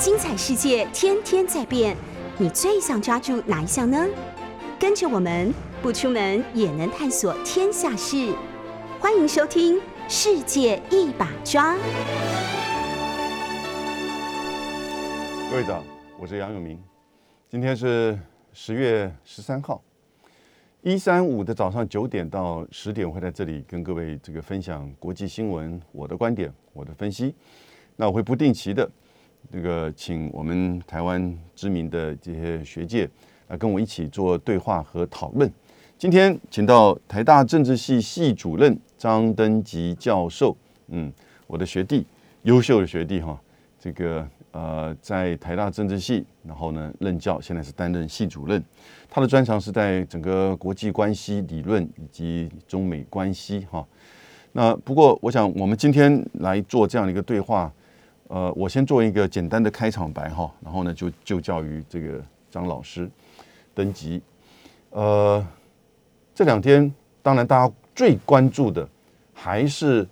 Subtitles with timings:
[0.00, 1.94] 精彩世界天天在变，
[2.38, 4.02] 你最想抓住哪一项呢？
[4.78, 8.34] 跟着我们不出门也能探索天下事，
[8.98, 9.76] 欢迎收听
[10.08, 11.74] 《世界一把抓》。
[15.50, 15.84] 各位早，
[16.18, 16.82] 我是杨永明，
[17.50, 18.18] 今天是
[18.54, 19.82] 十月十三号，
[20.80, 27.34] 一三五的早上九点到十点，会在这里跟各位这个分享国际新闻，我的观点，我的分析。
[27.96, 28.90] 那我会不定期的
[29.52, 33.08] 这个请我们台湾知名的这些学界
[33.48, 35.50] 来跟我一起做对话和讨论。
[35.98, 40.56] 今天请到台大政治系系主任张登吉教授，
[40.88, 41.12] 嗯，
[41.46, 42.06] 我的学弟，
[42.42, 43.38] 优秀的学弟哈，
[43.78, 48.62] 这个呃在台大政治系，然后呢任教，现在是担任系主任。
[49.10, 53.84] 他的专长是在整个国际关系理论以及中美关系哈。
[54.52, 57.72] 那不过我想我们今天来做这样的一个对话。
[58.32, 63.10] 呃，我先做一个简单的开场白哈，然后呢就就教于这个张老师
[63.74, 64.22] 登基。
[64.90, 65.44] 呃，
[66.32, 68.88] 这两天当然大家最关注的
[69.34, 70.06] 还是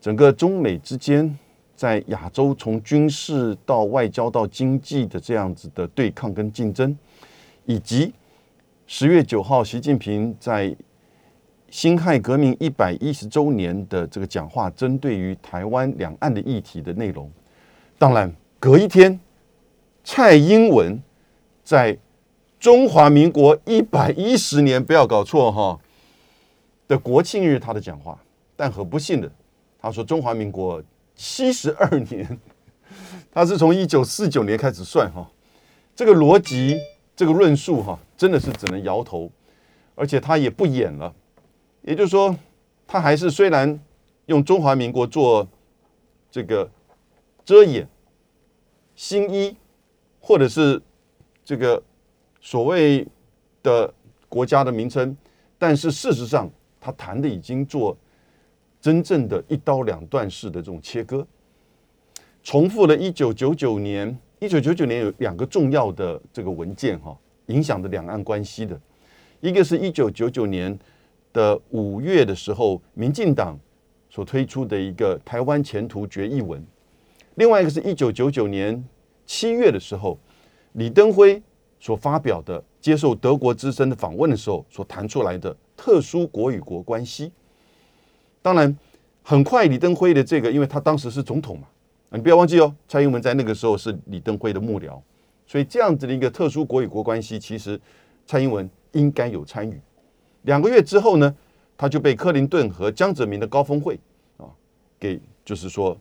[0.00, 1.38] 整个中美之间
[1.76, 6.98] 在亚洲从军事到外交到经济的这样子的对抗跟竞争，
[7.66, 8.12] 以及
[8.88, 10.74] 十月九号习近平在
[11.68, 17.30] 辛亥革命一百一十周年的这个讲话，针对于台湾两岸的议题的内容。
[18.00, 19.20] 当然，隔一天，
[20.02, 21.02] 蔡英文
[21.62, 21.98] 在
[22.58, 25.78] 中华民国一百一十年，不要搞错哈
[26.88, 28.18] 的国庆日，他的讲话。
[28.56, 29.30] 但很不幸的，
[29.78, 30.82] 他说中华民国
[31.14, 32.40] 七十二年，
[33.30, 35.30] 他是从一九四九年开始算哈。
[35.94, 36.78] 这个逻辑，
[37.14, 39.30] 这个论述哈，真的是只能摇头，
[39.94, 41.14] 而且他也不演了。
[41.82, 42.34] 也就是说，
[42.86, 43.78] 他还是虽然
[44.24, 45.46] 用中华民国做
[46.30, 46.66] 这个。
[47.50, 47.84] 遮掩
[48.94, 49.56] 新一，
[50.20, 50.80] 或者是
[51.44, 51.82] 这个
[52.40, 53.04] 所谓
[53.60, 53.92] 的
[54.28, 55.16] 国家的名称，
[55.58, 56.48] 但是事实上，
[56.80, 57.98] 他谈的已经做
[58.80, 61.26] 真正的一刀两断式的这种切割，
[62.44, 64.16] 重复了一九九九年。
[64.38, 68.80] 一九九九年有两个重要的这个文件哈，影响的两岸关系的，
[69.40, 70.78] 一个是一九九九年
[71.32, 73.58] 的五月的时候，民进党
[74.08, 76.64] 所推出的一个台湾前途决议文。
[77.40, 78.84] 另外一个是一九九九年
[79.24, 80.18] 七月的时候，
[80.72, 81.42] 李登辉
[81.78, 87.32] 所发表的接受德国之声的访问的时候所谈出来的特殊国与国关系。
[88.42, 88.76] 当然，
[89.22, 91.66] 很快李登辉的这个，因为他当时是总统嘛，
[92.10, 95.00] 你不要忘记哦，蔡英文在那个时候是李登辉的幕僚，
[95.46, 97.80] 所以这样子的一个特殊国与国关系，其实
[98.26, 99.80] 蔡英文应该有参与。
[100.42, 101.34] 两个月之后呢，
[101.78, 103.98] 他就被克林顿和江泽民的高峰会
[104.36, 104.44] 啊，
[104.98, 105.96] 给就是说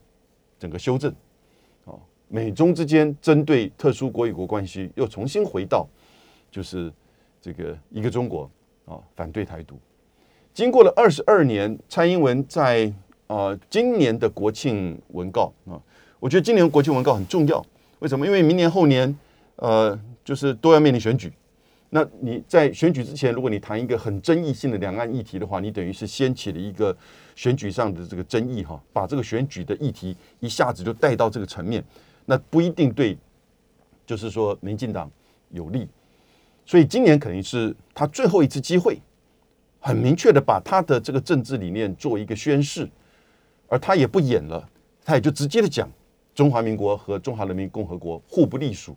[0.59, 1.15] 整个修正。
[2.29, 5.87] 美中之间针对特殊国与国关系又重新回到，
[6.51, 6.91] 就是
[7.41, 8.49] 这个一个中国
[8.85, 9.75] 啊，反对台独。
[10.53, 12.91] 经过了二十二年，蔡英文在
[13.27, 15.81] 啊今年的国庆文告啊，
[16.19, 17.65] 我觉得今年国庆文告很重要。
[17.99, 18.25] 为什么？
[18.25, 19.17] 因为明年后年
[19.57, 21.33] 呃，就是都要面临选举。
[21.89, 26.95] 那你在选举之前，如果你谈一个很争议性的两岸议题的话，你等于是掀起了一个
[27.35, 31.83] 选举上的这个争议哈，把这个选举的议题一下子就带到这个层面。
[32.29, 33.17] 那不一定对，
[34.05, 35.09] 就是说民进党
[35.49, 35.87] 有利，
[36.63, 38.99] 所以今年肯定是他最后一次机会，
[39.79, 42.87] 很明确的把他的这个政治理念做一个宣示，
[43.67, 44.69] 而他也不演了，
[45.03, 45.89] 他也就直接的讲
[46.35, 48.95] 中华民国和中华人民共和国互不隶属，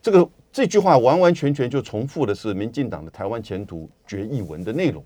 [0.00, 5.04] 这个这句话完完全全就重复的是民进党的台湾前途决议文的内容，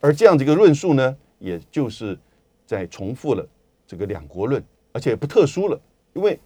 [0.00, 2.18] 而这样的一个论述呢，也就是
[2.66, 3.48] 在重复了
[3.86, 5.80] 这个两国论，而且也不特殊了，
[6.12, 6.36] 因为。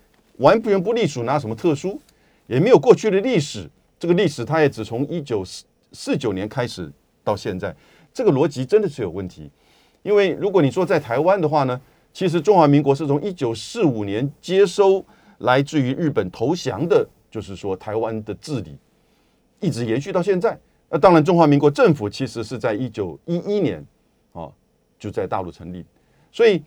[0.40, 1.98] 完全不隶属，拿什么特殊？
[2.46, 3.68] 也没有过去的历史。
[3.98, 6.90] 这个历史，它也只从一九四四九年开始
[7.22, 7.76] 到现在，
[8.14, 9.50] 这个逻辑真的是有问题。
[10.02, 11.78] 因为如果你说在台湾的话呢，
[12.14, 15.04] 其实中华民国是从一九四五年接收
[15.38, 18.78] 来自于日本投降的，就是说台湾的治理，
[19.60, 20.58] 一直延续到现在。
[20.88, 23.84] 那当然，中华民国政府其实是在一九一一年
[24.32, 24.48] 啊
[24.98, 25.84] 就在大陆成立，
[26.32, 26.62] 所以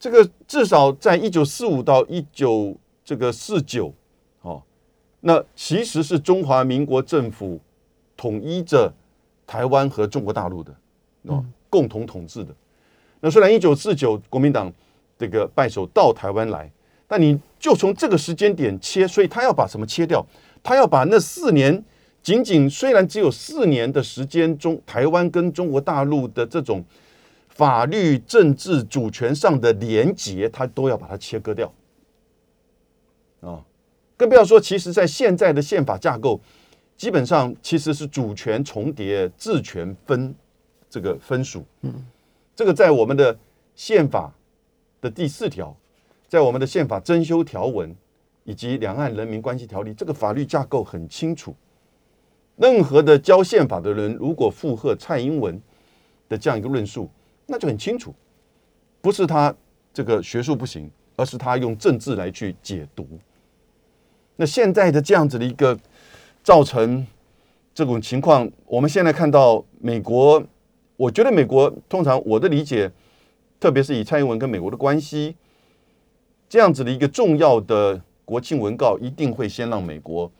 [0.00, 2.76] 这个至少在一九四五到一九。
[3.04, 3.92] 这个四九，
[4.42, 4.62] 哦，
[5.20, 7.60] 那其实是中华民国政府
[8.16, 8.92] 统一着
[9.46, 10.74] 台湾和中国大陆的，
[11.22, 12.54] 哦，共同统治的。
[13.20, 14.72] 那虽然一九四九国民党
[15.18, 16.70] 这个败手到台湾来，
[17.06, 20.24] 但你就从这个时间点切，所以他要把什么切掉？
[20.62, 21.84] 他要把那四年
[22.22, 26.84] 仅仅虽然只有四年的时间中，台湾跟中国大陆的这种
[27.48, 31.72] 法律、政治、主权上的连结，他都要把它切割掉。
[33.42, 33.62] 啊，
[34.16, 36.40] 更不要说，其实在现在的宪法架构，
[36.96, 40.34] 基本上其实是主权重叠、治权分
[40.88, 41.64] 这个分属。
[41.82, 41.92] 嗯，
[42.54, 43.36] 这个在我们的
[43.74, 44.32] 宪法
[45.00, 45.76] 的第四条，
[46.28, 47.94] 在我们的宪法增修条文
[48.44, 51.54] 以及两岸人民关系条例，这个法律架构很清楚。
[52.56, 55.60] 任何的教宪法的人，如果附和蔡英文
[56.28, 57.10] 的这样一个论述，
[57.46, 58.14] 那就很清楚，
[59.00, 59.52] 不是他
[59.92, 63.08] 这个学术不行，而是他用政治来去解读。
[64.36, 65.78] 那现在的这样子的一个
[66.42, 67.06] 造成
[67.74, 70.42] 这种情况，我们现在看到美国，
[70.96, 72.90] 我觉得美国通常我的理解，
[73.60, 75.36] 特别是以蔡英文跟美国的关系，
[76.48, 80.30] 这样子的一个重要的国庆文告，一定会先让美国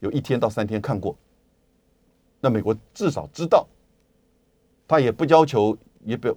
[0.00, 1.16] 有一天到三天看过。
[2.40, 3.66] 那美国至少知道，
[4.86, 6.34] 他也不要求也表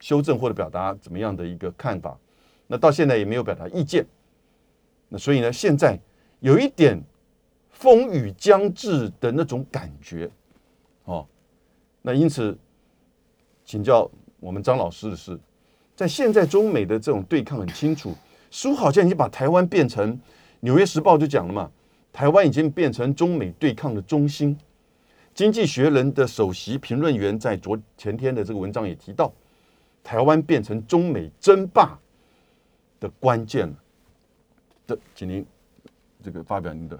[0.00, 2.18] 修正或者表达怎么样的一个看法。
[2.66, 4.04] 那到现在也没有表达意见。
[5.08, 5.98] 那所以呢，现在
[6.44, 7.02] 有一点
[7.70, 10.30] 风雨将至的那种感觉，
[11.04, 11.26] 哦。
[12.02, 12.54] 那因此，
[13.64, 14.10] 请教
[14.40, 15.40] 我们张老师的是，
[15.96, 18.14] 在现在中美的这种对抗很清楚，
[18.50, 20.12] 书好像已经把台湾变成
[20.60, 21.70] 《纽约时报》就讲了嘛，
[22.12, 24.54] 台湾已经变成中美对抗的中心。
[25.32, 29.32] 经济学人的首席评论员在昨前天的这个文章也提到，
[30.02, 31.98] 台湾变成中美争霸
[33.00, 33.74] 的关键了。
[34.86, 35.42] 这，请您
[36.24, 36.98] 这个发表您的。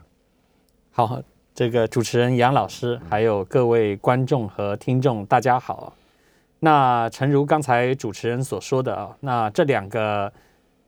[0.90, 1.18] 好，
[1.54, 5.94] 这个主持人杨老师，还有各位观众和听众，大家好。
[6.60, 10.30] 那诚如刚才主持人所说的啊，那这两个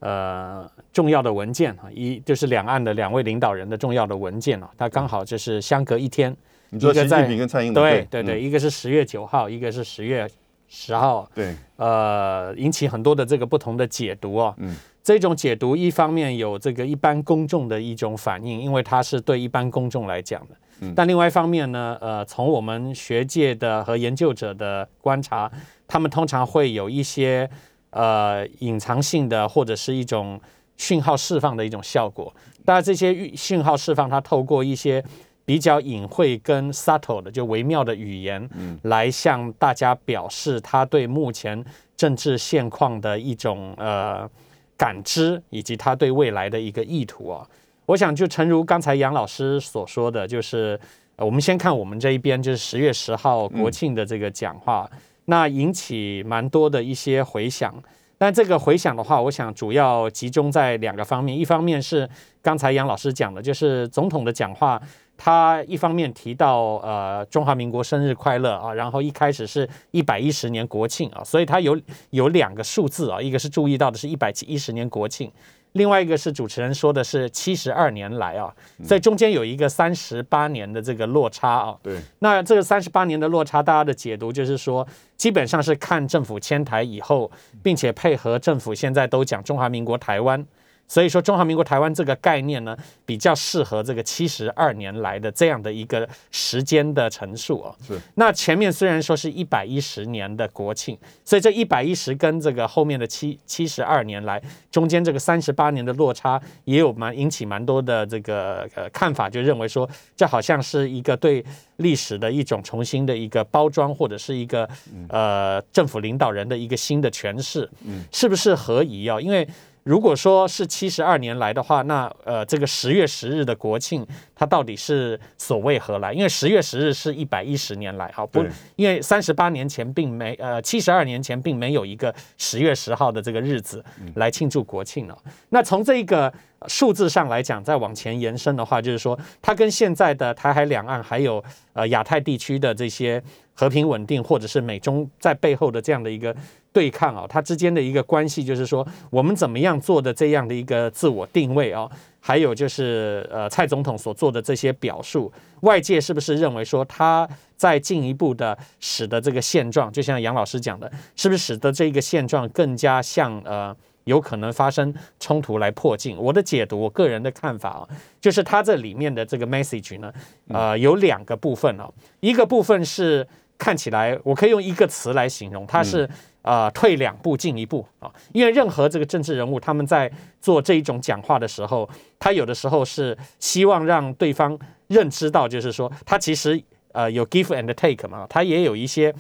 [0.01, 6.37] 呃重要的文件啊，一就是两岸的两位领导人的重要的文件啊，它刚好就是相隔一天。
[6.69, 10.29] 你说习近平跟蔡英文对对对，一个是十月九号，一个是十月
[10.69, 14.55] 十号，对，呃，引起很多的这个不同的解读啊。
[14.59, 20.57] 嗯，这种解读一方面有这个一般公众的一种反应，因为它是对一般公众来讲的。
[20.81, 25.49] 嗯，但另外一方面呢，呃，从我们学界的和研究者的观察，
[25.87, 27.49] 他们通常会有一些
[27.91, 30.41] 呃隐藏性的或者是一种
[30.77, 32.35] 讯号释放的一种效果。
[32.65, 35.05] 当然，这些讯号释放，它透过一些。
[35.45, 38.51] 比较隐晦跟 subtle 的，就微妙的语言，
[38.83, 41.65] 来向大家表示他对目前
[41.97, 44.29] 政治现况的一种呃
[44.77, 47.47] 感知，以及他对未来的一个意图啊。
[47.87, 50.79] 我想就诚如刚才杨老师所说的，就是
[51.17, 54.91] 我们先看我们这一边，就是十月十号国庆的这个讲话，
[55.27, 57.75] 那引起蛮多的一些回响。
[58.19, 62.09] 但这个回响的话，我想主要集中在两个方面，一方面是
[62.43, 64.81] 刚才杨老师讲的，就是总统的讲话。
[65.17, 71.81] 他一方面提到呃中华民国生日快乐啊，然后一开始是一百一十年国庆啊，所以他有
[72.11, 75.31] 有两个数字啊，一个是注意到的是一百一十年国庆，
[75.73, 78.53] 另外一个是主持人说的是七十二年来啊，
[78.85, 81.77] 在中间有一个三十八年的这个落差啊。
[81.83, 81.99] 对。
[82.19, 84.87] 那这个三十八年的落差，大家的解读就是说，
[85.17, 87.31] 基本上是看政府迁台以后，
[87.63, 90.47] 并且配合政府现在都讲中华民国台湾。
[90.89, 97.75] 所以说，中华民国台湾这个概念呢，比较适合这个七十二年来的这样的一个时间的陈述哦。
[97.87, 98.01] 是。
[98.15, 104.41] 那前面虽然说是一百一十年的国庆，所以这一百一十跟这个后面的七七十二年来
[104.71, 111.45] 中间这个三十八年的落差，也有蛮引起蛮多的这个呃看法，就认为说这好像是一个对
[111.79, 114.69] 历史的一种重新的一个包装，或者是一个
[115.09, 117.69] 呃政府领导人的一个新的诠释。
[117.85, 118.05] 嗯。
[118.13, 119.21] 是不是合宜啊？
[119.21, 119.47] 因为。
[119.87, 126.13] 如果说是七十二年来的话，那呃，这个十月十日的国庆，它到底是所谓何来？
[126.13, 128.45] 因为十月十日是一百一十年来，好不？
[128.75, 133.85] 因为三十八年前并没呃，七十二年前并没有一个十月十号的这个日子
[134.17, 135.17] 来庆祝国庆了。
[135.51, 136.33] 那从这个
[136.69, 143.23] 数字上来讲，再往前延伸的话，就是说它跟现在的台海两岸还有呃亚太地区的这些
[143.55, 146.35] 和平稳定，或者是美中在背后的这样的一个。
[146.73, 155.33] 对抗啊，它之间的一个关系就是说，我们怎么样做的这样的一个自我定位啊，还有就是呃，蔡总统所做的这些表述，
[155.63, 163.75] 外界是不是认为说他在进一步的使得这个现状，就像杨老师讲的，是不是使得这个现状更加像呃
[164.07, 166.17] 有可能发生冲突来破镜？
[166.19, 167.89] 我的解读，我个人的看法啊，
[168.21, 170.13] 就是它这里面的这个 message 呢，
[170.49, 176.09] 呃，有两个部分哦，一个部分是看起来我可以用一个词来形容，它是。
[176.47, 178.09] 啊，退两步进一步啊！
[178.33, 180.09] 因为任何这个政治人物，他们在
[180.41, 189.13] 做这一种讲话的时候，他有的时候是希望让对方认知到，就是说他其实呃有 give and take 嘛，他也有一些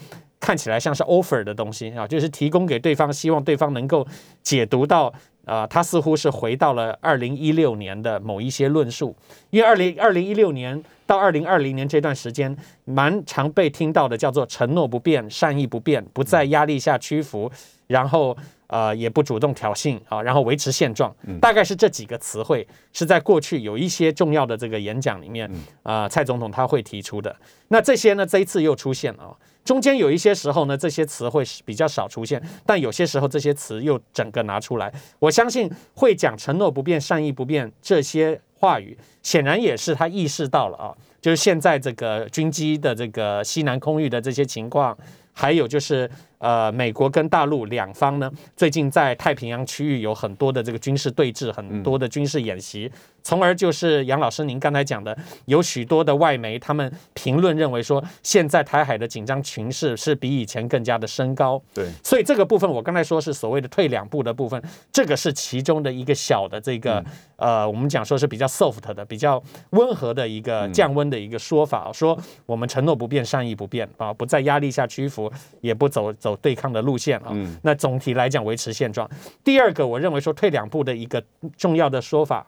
[0.46, 4.06] 看起来像是 offer 的东西啊，就是提供给对方，希望对方能够
[4.44, 5.12] 解读到
[5.44, 9.16] 啊、他似乎是回到了二零一六年的某一些论述，
[9.50, 17.50] 因为二零二零一六年到二零二零年这段时间，蛮常被听到的叫做承诺不变，善意不变，不在压力下屈服，
[17.86, 18.36] 然后
[18.66, 25.48] 呃也不主动挑衅啊，然后维持现状，大概是这几个词汇是在过去有一些重要的这个演讲里面，
[25.84, 27.34] 啊、蔡总统他会提出的。
[27.68, 29.30] 那这些呢，这一次又出现了啊。
[29.66, 34.90] 中间有一些时候呢，这些词会比较少出现，但有些时候这些词又整个拿出来。
[35.18, 44.96] 我相信会讲承诺不变、善意不变这些话语，显然也是他意识到了啊，就是现在这个军机的这个西南空域的这些情况，
[45.32, 46.08] 还有就是
[46.46, 52.88] 呃，美国跟大陆两方呢，最近在太平洋区域有很多的这个军事对峙，很多的军事演习，
[53.24, 61.60] 从而就是杨老师您刚才讲的，有许多的外媒他们评论认为说，现在台海的紧张情势是比以前更加的升高。
[61.74, 64.62] 对，所以这个部分我刚才说是所谓的退两步的部分，
[64.92, 75.28] 这个是其中的一个小的这个、呃，我们讲说是比较 soft 的、比较温和的一个降温的一个说法，说我们承诺不变，善意不变啊，不在压力下屈服，
[75.60, 77.32] 也不走走对抗的路线啊。
[77.62, 79.08] 那总体来讲维持现状。
[79.42, 81.22] 第二个，我认为说退两步的一个
[81.56, 82.46] 重要的说法。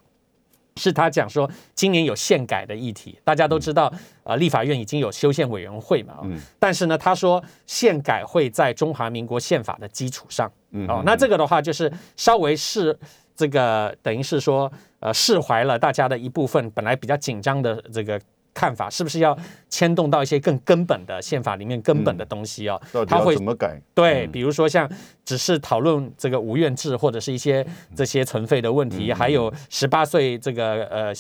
[0.77, 3.93] 是他讲说，今年有宪改的议题，大家都知道，
[4.23, 6.21] 呃，立法院已经有修宪委员会嘛，
[6.57, 10.49] 但是呢，他说宪改会在中华民国宪法的基础上，
[10.87, 12.97] 哦，那这个的话就是稍微是
[13.35, 18.21] 这个等于是说，呃，释怀了大家的一部分本来比较紧张的这个
[18.59, 19.39] 看法，是不是要
[19.69, 22.81] 牵动到一些更根本的宪法里面根本的东西哦？
[23.07, 23.81] 他会怎么改？
[23.95, 24.91] 对，比如说像
[25.25, 31.15] 只是讨论这个无院制或者是一些这些存废的问题，还有十八岁这个呃。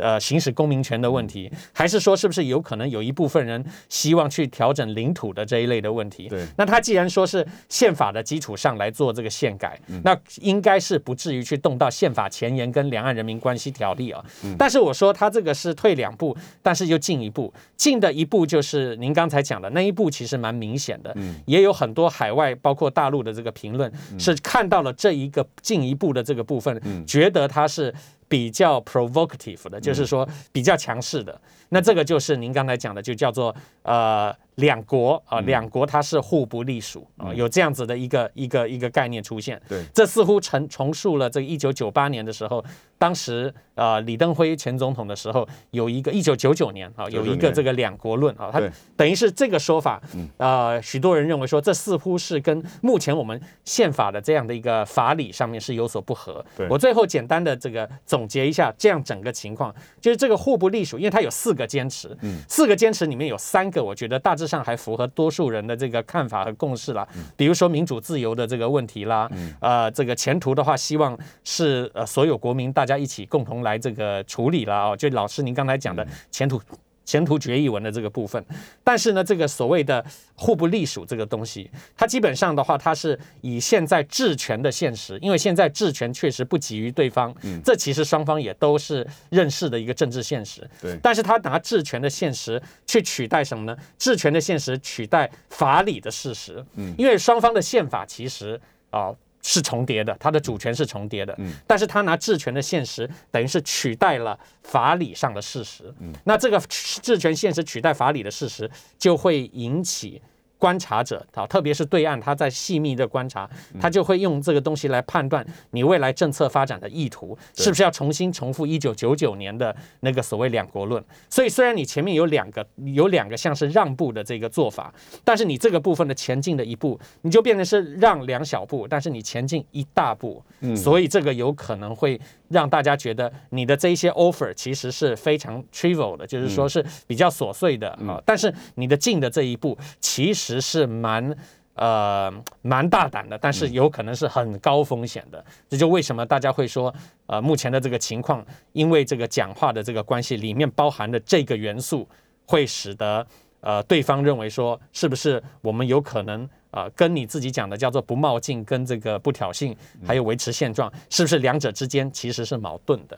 [0.00, 6.28] 呃，行使公民权的问题，还是说是不是有可能有一部分人希望去调整领土的这一类的问题？
[6.28, 6.46] 对。
[6.56, 14.24] 那他既然说是宪法的基础上来做这个宪改，那应该是不至于去动到宪法前沿跟《两岸人民关系条例》啊。
[14.58, 21.14] 但是我说他这个是退两步，但是又进一步，进的一步就是您刚才讲的那一步，其实蛮明显的，
[21.46, 27.94] 也有很多海外包括大陆的这个评论是看到了这一个进一步的这个部分，觉得他是。
[28.28, 39.60] 比较 provocative 的，就是说比较强势的，那这个就是您刚才讲的，就叫做呃两国啊，两国它是互不隶属啊，有这样子的一个一个一个概念出现。
[39.68, 42.62] 对，这似乎重重述了这个一九九八年的时候，
[42.98, 48.60] 当时呃李登辉前总统的时候，有一个一九九九年啊，有一个这个两国论啊，他
[48.96, 50.02] 等于是这个说法，
[50.36, 56.44] 呃，许多人认为说这似乎是跟目前我们宪法的这样的一个法理上面是有所不合。
[56.56, 56.66] 对。
[56.68, 62.16] 我最后简单的这个总结一下，这样整个情况就是这个互不隶属，因为它有四个坚持，
[62.48, 67.06] 四个坚持里面有三个，我觉得大致上还符合多数人的这个看法和共识啦。
[67.36, 74.74] 比如说民主自由的这个问题啦，呃，这个前途的话，希望是呃所有国民大家一起共同来这个处理了。
[74.90, 76.60] 哦，就老师您刚才讲的前途。
[77.08, 78.44] 前途决议文的这个部分，
[78.84, 80.04] 但是呢，这个所谓的
[80.34, 90.68] 互不隶属这个东西，它基本上的话，它是以现在治权的现实，因为现在治权确实不及于对方，这其实双方也都是认识的一个政治现实。
[90.82, 93.74] 对但是他拿治权的现实去取代什么呢？
[93.96, 96.62] 治权的现实取代法理的事实。
[96.74, 99.10] 嗯，因为双方的宪法其实啊、
[99.42, 101.34] 是重叠的，它的主权是重叠的。
[101.38, 105.92] 嗯，但是他拿治权的现实，等于是取代了法理上的事实。
[106.00, 110.20] 嗯，那这个治权现实取代法理的事实，就会引起。
[110.58, 113.48] 观察者啊，特别是对岸，他在细密的观察，
[113.80, 121.02] 他就会用这个东西来判断你未来政策发展的意图，是不是要重新重复一九九九年的那个所谓两国论。
[121.30, 124.92] 所以，虽然你前面有两个有两个像是让步的这个做法，
[125.24, 130.42] 但是你这个部分的前进的一步，你就变成是让两小步，但是你前进一大步。
[130.74, 138.20] 所以这个有可能会让大家觉得你的这一些 offer 其实是非常 trivial 的，就是说是比较琐碎的啊。
[138.26, 141.36] 但是你的进的这一步其实是蛮。
[141.80, 142.28] 呃，
[142.60, 145.44] 蛮大胆的，但是有可能是很高风险的。
[145.68, 146.92] 这就为什么大家会说，
[147.26, 152.04] 呃，目前的这个情况，因为这个讲话的这个关系里面包含的这个元素，
[152.46, 153.24] 会使得
[153.60, 159.72] 呃对方认为说，是不是我们有可能啊、呃跟你自己讲的叫做不冒进，跟这个不挑衅，
[160.04, 163.16] 还有维持现状，是不是两者之间其实是矛盾的？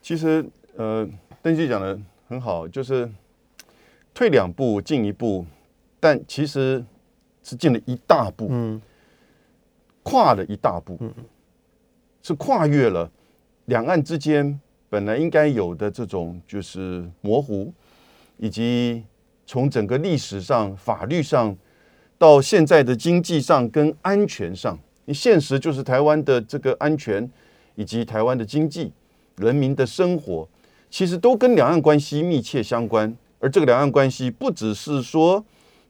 [0.00, 1.04] 其实呃，
[1.42, 3.10] 登基讲的很好，就是
[4.14, 5.44] 退两步进一步，
[6.00, 6.84] 但其实
[7.42, 8.80] 是进了一大步，嗯
[10.02, 10.98] 跨了一大步，
[12.22, 13.10] 是跨越了
[13.66, 17.72] 两岸之间本来应该有的这种就是模糊，
[18.38, 19.04] 以及
[19.44, 21.56] 从整个历史上、法律上
[22.16, 27.30] 到现在的经济上跟安全上，你现实就是台湾的这个安全，
[27.74, 28.92] 以及台湾的经济、
[29.36, 30.48] 人民的生活，
[30.90, 33.14] 其实都跟两岸关系密切相关。
[33.40, 35.44] 而这个两岸关系不只是说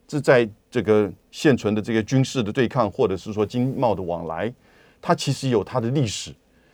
[0.09, 4.51] 是在这个现存的这个军事的对抗，或者是说经贸的往来，
[4.99, 6.33] 它其实有它的历史。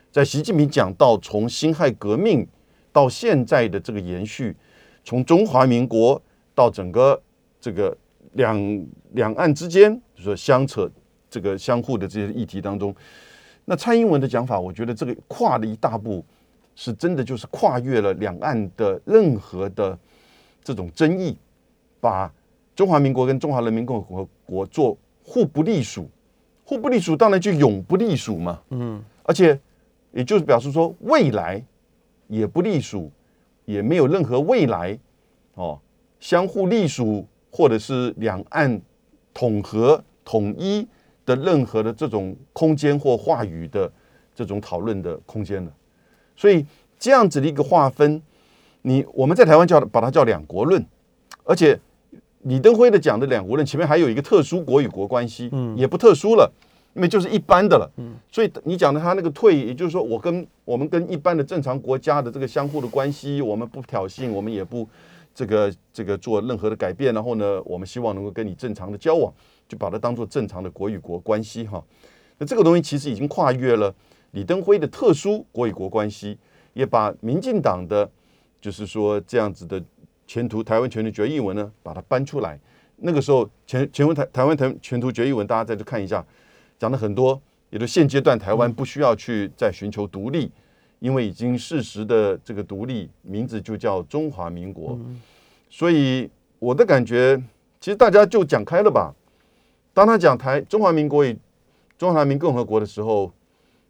[0.10, 2.48] 在习近平讲到从辛亥革命
[2.94, 4.56] 到现在的这个延续，
[5.04, 6.22] 从中华民国
[6.54, 7.22] 到整个
[7.60, 7.96] 这个
[8.34, 10.90] 两两岸之间，就说相扯
[11.30, 12.96] 这个相互的这些议题当中，
[13.66, 16.24] 那蔡英文的讲法，我觉得这个跨了一大步，
[16.74, 20.00] 是真的就是跨越了两岸的任何的
[20.64, 21.38] 这种争议，
[22.00, 22.32] 把
[22.76, 26.10] 中华民国跟中华人民共和国做互不隶属，
[26.64, 29.58] 互不隶属当然就永不隶属嘛，嗯，而且
[30.12, 31.64] 也就是表示说未来
[32.28, 33.10] 也不隶属，
[33.66, 34.98] 也没有任何未来
[35.54, 35.80] 哦，
[36.20, 38.82] 相互隶属或者是两岸
[39.34, 40.86] 统合统一
[41.26, 43.92] 的任何的这种空间或话语的
[44.36, 45.72] 这种讨论的空间了，
[46.36, 46.66] 所以
[47.00, 48.22] 这样子的一个划分，
[48.82, 50.86] 你我们在台湾叫把它叫两国论，
[51.44, 51.80] 而且
[52.46, 56.52] 李登辉的讲的两国论前面还有一个特殊国与国关系，嗯，也不特殊了，
[56.94, 64.88] 因为就是一般的了，嗯，所以你讲的他那个退，也就是说我跟我们跟一般的正常国家的这个相互的关系，我们不挑衅，我们也不
[65.34, 69.34] 这个这个做任何的改变，然后呢，我们希望能够跟你正常的交往，
[69.68, 71.84] 就把它当做正常的国与国关系哈。
[72.38, 73.92] 那这个东西其实已经跨越了
[74.32, 76.38] 李登辉的特殊国与国关系，
[76.74, 78.08] 也把民进党的
[78.62, 79.82] 就是说这样子的
[80.28, 82.60] 前途台湾全图决议文呢，把它搬出来。
[82.98, 86.26] 那个时候前前文台台湾台全图决议文，大家再去看一下，
[86.80, 87.40] 讲了很多，
[87.70, 90.50] 也就现阶段台湾不需要去再寻求独立，
[91.00, 94.98] 因为已经事实的这个独立名字就叫中华民国。
[95.70, 97.36] 所以我的感觉，
[97.82, 99.14] 其实大家就讲开了吧。
[99.94, 101.38] 当他讲台中华民国与
[101.98, 103.32] 中华人民共和国的时候，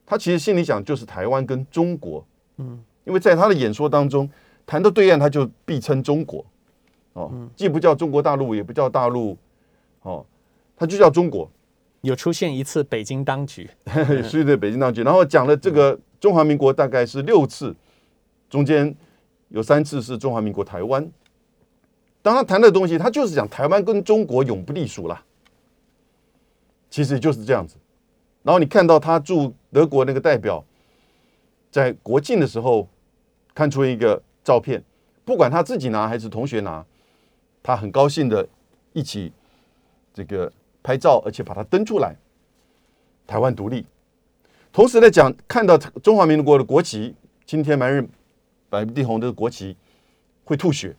[0.05, 2.25] 他其实心里想就是台湾跟中国。
[2.57, 4.27] 嗯，因为在他的演说当中，
[4.65, 6.45] 谈到对岸他就必称中国，
[7.13, 9.37] 哦，既不叫中国大陆，也不叫大陆，
[10.01, 10.25] 哦，
[10.75, 11.49] 他就叫中国。
[12.01, 13.67] 有出现一次北京当局，
[14.23, 17.75] 是对北京当局，然后讲了这个中华民国大概是六次，
[18.47, 18.95] 中间
[19.49, 21.11] 有三次是中华民国台湾。
[22.21, 25.19] 当他谈的东西，他就是讲台湾跟中国永不隶属了，
[26.91, 27.75] 其实就是这样子。
[28.43, 30.63] 然后你看到他驻德国那个代表
[31.71, 32.87] 在国庆的时候
[33.55, 34.81] 看出一个照片，
[35.25, 36.85] 不管他自己拿还是同学拿，
[37.63, 38.47] 他很高兴的
[38.93, 39.33] 一起
[40.13, 40.49] 这个
[40.83, 42.15] 拍照，而且把它登出来，
[43.25, 43.85] 台湾独立。
[44.71, 48.07] 同时在讲看到中华民国的国旗今天白日
[48.69, 49.75] 白地红的国旗
[50.43, 50.95] 会吐血。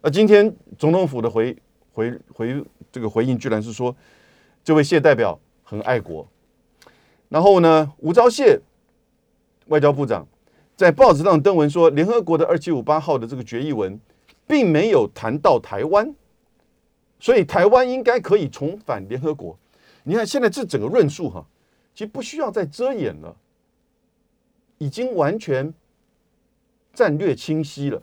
[0.00, 1.54] 而今天总统府的回
[1.92, 3.94] 回回这个回应，居然是说
[4.64, 6.26] 这位谢代表很爱国。
[7.28, 8.58] 然后呢，吴钊燮
[9.66, 10.26] 外交部长
[10.82, 13.96] 在报纸上登文说，联合国的二七五八号的这个决议文
[14.48, 16.12] 并没有谈到台湾，
[17.20, 19.56] 所以台湾应该可以重返联合国。
[20.02, 21.46] 你看现在这整个论述哈，
[21.94, 23.36] 其实不需要再遮掩了，
[24.78, 25.72] 已经完全
[26.92, 28.02] 战略清晰了。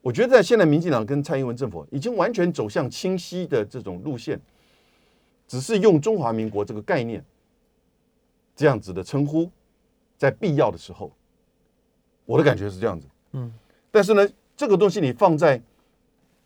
[0.00, 4.40] 我觉得在现在，民进党跟蔡英文政府已经完全走向清晰的这种路线，
[5.46, 7.22] 只是用中华民国这个概念
[8.56, 9.50] 这样子的称呼，
[10.16, 11.12] 在必要的时候，
[12.32, 13.06] 我的感觉是这样子。
[13.32, 13.52] 嗯，
[13.90, 15.60] 但是呢，这个东西你放在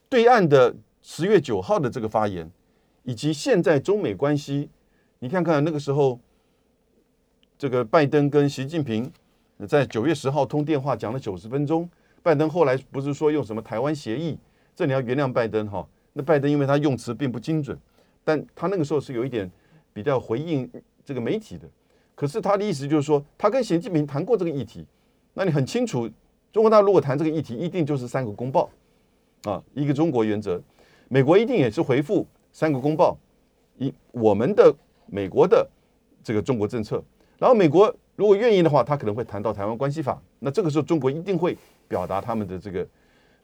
[0.09, 2.51] 对岸的十月九号的这个发言，
[3.05, 4.68] 以及现在中美关系，
[5.20, 6.18] 你看看那个时候，
[7.57, 9.11] 这个拜登跟习近平
[9.68, 11.88] 在九月十号通电话讲了九十分钟。
[12.22, 14.37] 拜登后来不是说用什么台湾协议？
[14.75, 15.87] 这你要原谅拜登哈。
[16.12, 17.79] 那拜登因为他用词并不精准，
[18.25, 19.49] 但他那个时候是有一点
[19.92, 20.68] 比较回应
[21.05, 21.68] 这个媒体的。
[22.16, 24.85] 可是他的意思就是说，他跟习近平谈过这个议题。
[25.37, 26.11] 那你很清楚，
[26.51, 28.70] 中国大陆如果谈这个议题，一定就是三个公报
[29.44, 30.61] 啊，一个中国原则。
[31.09, 33.16] 美国一定也是回复三个公报，
[33.77, 34.75] 一我们的
[35.07, 35.68] 美国的
[36.25, 37.03] 这个中国政策。
[37.38, 40.20] 然后美国如果愿意的话，他可能会谈到台湾关系法。
[40.38, 41.57] 那这个时候中国一定会。
[41.88, 42.85] 表达他们的这个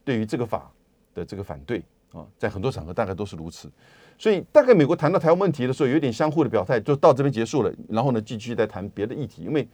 [0.05, 0.69] 对于这个法
[1.15, 3.71] 的这个反对啊，在很多场合大概都是如此，
[4.19, 7.73] 所以大概美国谈到台湾问题的时候，有点相互的表态，就到这边结束了。
[7.89, 9.65] 然后呢，继续再谈别的议题，因为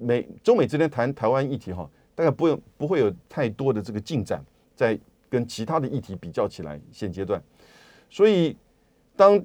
[0.00, 4.42] 美中美之间谈台湾议题哈，大概不用不会有太多的这个进展，
[4.74, 7.42] 在跟其他的议题比较起来，现阶段。
[8.08, 8.56] 所以
[9.14, 9.40] 当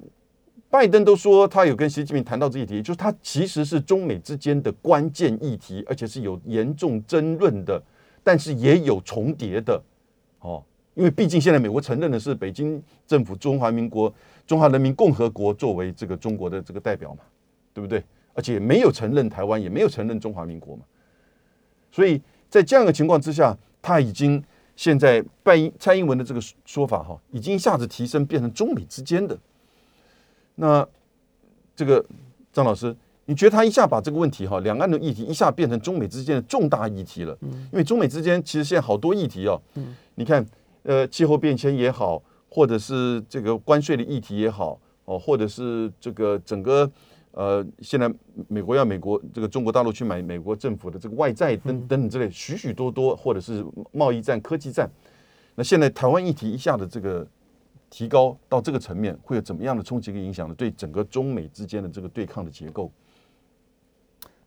[0.70, 7.82] 拜登都说他有跟习近平谈到这一题，就是他其实是中美之间的关键议题，而且是有严重争论的。
[8.24, 9.80] 但是也有重叠的，
[10.40, 10.60] 哦，
[10.94, 14.12] 因为毕竟现在美国承认的是北京政府中华民国
[14.44, 17.20] 中华人民共和国作为这个中国的这个代表嘛，
[17.72, 18.02] 对不对？
[18.36, 20.82] 而且没有承认台湾，也没有承认中华民国嘛。
[21.90, 24.42] 所以在这样的情况之下，他已经
[24.76, 29.36] 现在拜蔡英文的这个说法哈，已经一下子提升变成中美之间的。
[30.56, 30.86] 那
[31.74, 32.04] 这个
[32.52, 32.94] 张老师，
[33.24, 37.36] 你觉得他一下把这个问题哈，两岸的议题一下变成中美之间的重大议题了？
[37.40, 40.46] 嗯，因为中美之间其实现在好多议题哦，嗯，你看，
[40.82, 46.90] 呃，气候变迁也好，或者是这个关税的议题也好，哦，或者是这个整个
[47.36, 48.12] 呃，现在
[48.48, 54.90] 美国要美国这个中国大陆去买美国政府的这个外债等等等之类，许许多多，或者是贸易战、科技战，
[55.54, 57.24] 那现在台湾议题一下的这个。
[57.88, 60.54] 提高到这个层面会有怎么样的冲击跟影响呢？
[60.58, 62.90] 对整个中美之间的这个对抗的结构？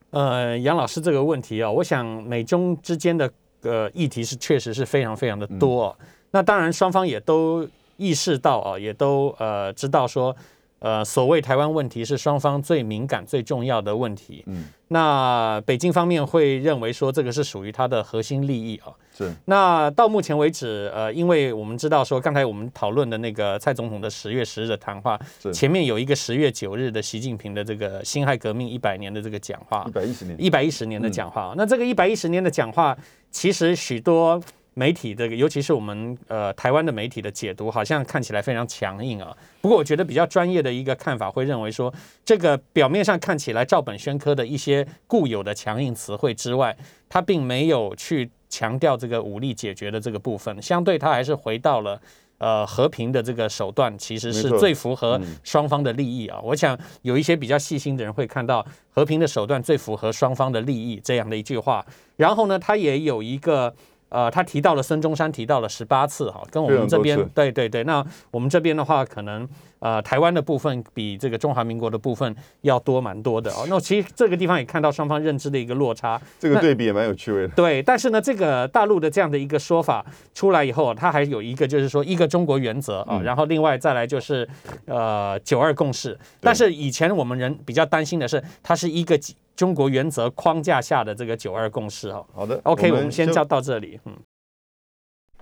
[0.10, 5.98] 呃，杨老师这个问题啊，我想美中之间的呃议题是确实是非常非常的多。
[6.32, 10.36] 那当然双方也都意识到啊，也都呃知道说。
[10.80, 14.44] 呃，所谓台湾问题是双方最敏感、最重要的问题。
[14.48, 18.92] 嗯，那北京方面会认为说这个是属于它的核心利益啊。
[19.16, 19.34] 是。
[19.46, 25.20] 那到目前为止，呃，因为我们知道说，刚才我们讨论的那个蔡总统的十月十日的谈话，
[25.54, 31.54] 前面有一个十月九日的习近平的这个辛亥革命一百年的这个讲话，一百一十年，一百一十年的讲话。
[31.58, 32.98] 那这个一百一十年的讲话，
[33.32, 34.42] 其实许多。
[34.76, 39.36] 媒体这个，尤其是我们呃台湾的媒体的解读，好像看起来非常强硬啊。
[39.60, 46.78] 不过我觉得比较专业的一个看法，会认为说，这个表面上看起来照本宣科的一些固有的强硬词汇之外，
[47.10, 52.00] 他并没有去强调这个武力解决的这个部分，相对他还是回到了
[52.38, 56.40] 呃和平的这个手段，其实是最符合双方的利益啊。
[56.42, 61.86] 我想有一些比较细心的人会看到和平的手段最符合双方的利益这样的一句话。
[62.16, 63.76] 然后呢，他也有一个。
[64.10, 69.48] 呃，他提到了孙中山，提到了十八次哈，跟我们这边对对对，那我们这边的话，可能
[69.80, 73.66] 呃台湾的部分比这个中华民国的部分要多蛮多的哦。
[73.68, 77.54] 那其实这个地方也看到双方认知的一个落差，这个对比也蛮有趣味的。
[77.56, 84.48] 对，但是呢，这个大陆的这样的一个说法出来以后，它还有一个就是说一个中国原则啊，然后另外再来就是
[84.86, 86.18] 呃九二共识。
[86.40, 89.20] 但是以前我们人比较担心的是，它是一个。
[89.56, 92.26] 中国原则框架下的这个九二共识哦。
[92.34, 94.00] 好的，OK，我们先教到这里。
[94.06, 94.16] 嗯，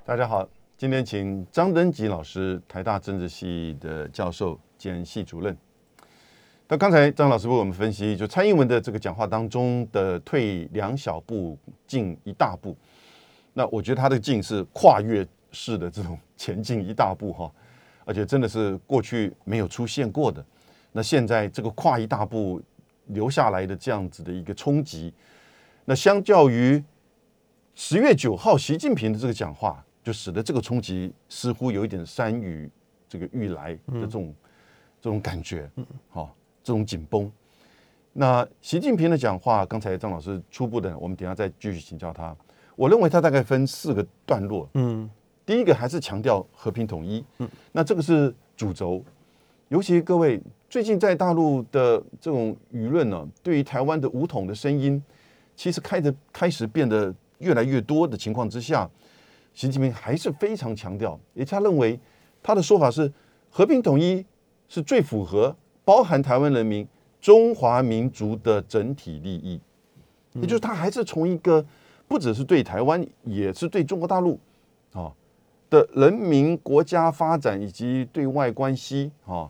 [0.03, 5.57] 大家好，今天请张登吉老师，台大政治系的教授兼系主任。
[6.67, 12.77] 那刚才张老师为我们分析，就蔡英文的这个讲话当中的退两小步，进一大步。
[13.55, 17.51] 那我觉得他的进是跨越式的这种前进一大步哈，
[18.05, 20.45] 而且真的是过去没有出现过的。
[20.91, 22.61] 那现在这个跨一大步。
[23.11, 25.13] 留下来的这样子的一个冲击，
[25.85, 26.83] 那相较于
[27.73, 32.71] 十月九号习近平的这个讲话，就使得这个冲击似乎有一点山雨
[33.09, 34.33] 这个欲来的这种
[35.01, 35.69] 这种感觉，
[36.07, 37.29] 好，这种紧绷。
[38.13, 42.33] 那习近平的讲话，刚才张老师初步的，我们等下再继续请教他。
[42.77, 45.09] 我认为他大概分四个段落，嗯，
[45.45, 49.03] 第一个还是强调和平统一，嗯，那这个是主轴，
[49.67, 50.41] 尤其各位。
[50.69, 55.03] 最近在大陆的这种舆论呢，对于台湾的武统的声音，
[55.57, 58.89] 其实开的开始变得越来越多的情况之下，
[59.57, 61.99] 习近平还是非常强调，也他认为
[62.43, 63.11] 他的说法是
[63.49, 64.23] 和平统一
[64.69, 66.87] 是最符合包含台湾人民
[67.19, 69.59] 中华民族的整体利益，
[70.33, 71.65] 也就是他还是从一个
[72.07, 74.39] 不只是对台湾，也是对中国大陆
[74.93, 75.11] 啊
[75.71, 79.49] 的人民国家发展以及对外关系啊。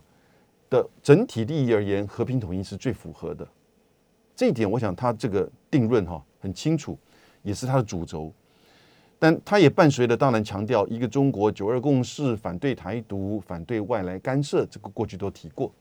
[0.70, 3.46] 的整体利益而言，和平统一是最符合的。
[4.36, 6.98] 这一点，我想他这个定论哈很清楚，
[7.42, 8.32] 也是他的主轴。
[9.20, 15.72] 但他也伴随着当然强调一个中国、九二共识、反对台独、反对外来干涉，这个过去都提过。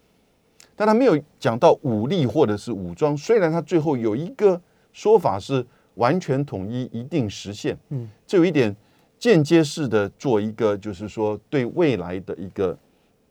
[0.74, 3.16] 但他没有讲到武力或者是武装。
[3.16, 4.60] 虽然他最后有一个
[4.92, 8.74] 说法是完全统一一定实现，嗯，这有一点
[9.18, 12.76] 间接式的做一个，就是说对未来的一个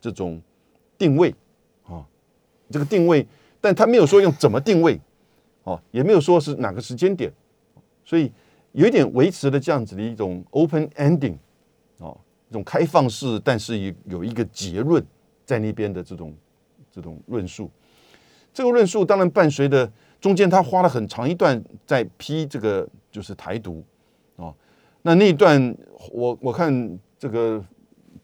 [0.00, 0.40] 这种
[0.98, 1.34] 定位
[1.84, 2.04] 啊。
[2.68, 3.24] 这个定位，
[3.60, 5.00] 但他没有说用怎么定位，
[5.62, 7.32] 哦，也没有说是哪个时间点，
[8.04, 8.32] 所以
[8.76, 11.34] 有一点维持了这样子的一种 open ending，
[11.96, 12.14] 哦，
[12.50, 15.02] 一种开放式，但是有有一个结论
[15.46, 16.34] 在那边的这种
[16.92, 17.70] 这种论述。
[18.52, 23.82] 这个论述当然伴随着中间，他花了很长一段在批这个就是台独，
[24.36, 24.54] 哦，
[25.00, 25.74] 那那一段
[26.12, 27.64] 我我看这个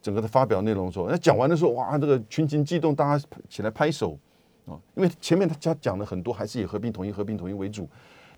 [0.02, 4.18] 整个的发表内容的时候，那讲完的时候，哇，这个群情激动，大家起来拍手。
[4.66, 7.88] 啊，因为前面他讲讲了很多，还是以和平统一、和平统一为主，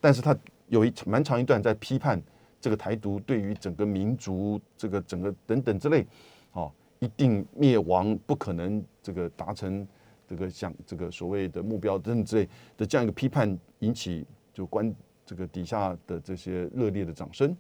[0.01, 0.35] 但是他
[0.69, 2.21] 有一蛮长一段在批判
[2.61, 6.07] 这个台独对于整个民族、这个整个等等之类，
[6.53, 9.87] 哦，一定灭亡，不可能这个达成
[10.27, 14.95] 这个想这个所谓的目标等等之类的这样一个批判，引起就关
[15.27, 17.55] 这个底下的这些热烈的掌声。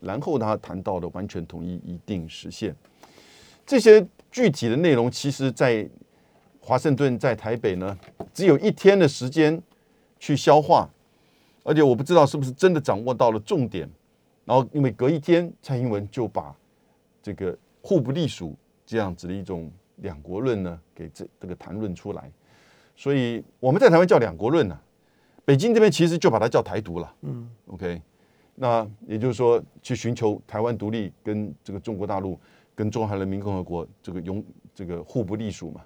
[0.00, 2.72] 然后他谈到的完全统一一定实现，
[3.66, 5.88] 这些具体的内容，其实在
[6.60, 7.98] 华盛顿在台北呢，
[8.32, 9.60] 只有一天的时间
[10.20, 10.88] 去消化，
[11.68, 13.86] 而且我不知道是不是真的掌握到了重点。
[14.46, 16.56] 然后因为隔一天，蔡英文就把
[17.22, 22.32] 这个互不隶属这样子的一种两国论呢，给这这个谈论出来。
[22.96, 24.80] 所以我们在台湾叫两国论呢，
[25.44, 27.14] 北京这边其实就把它叫台独了。
[27.20, 28.00] 嗯，OK。
[28.54, 32.40] 那也就是说，去寻求台湾独立跟这个中国大陆、
[32.74, 34.42] 跟中华人民共和国这个永
[34.74, 35.82] 这个互不隶属嘛。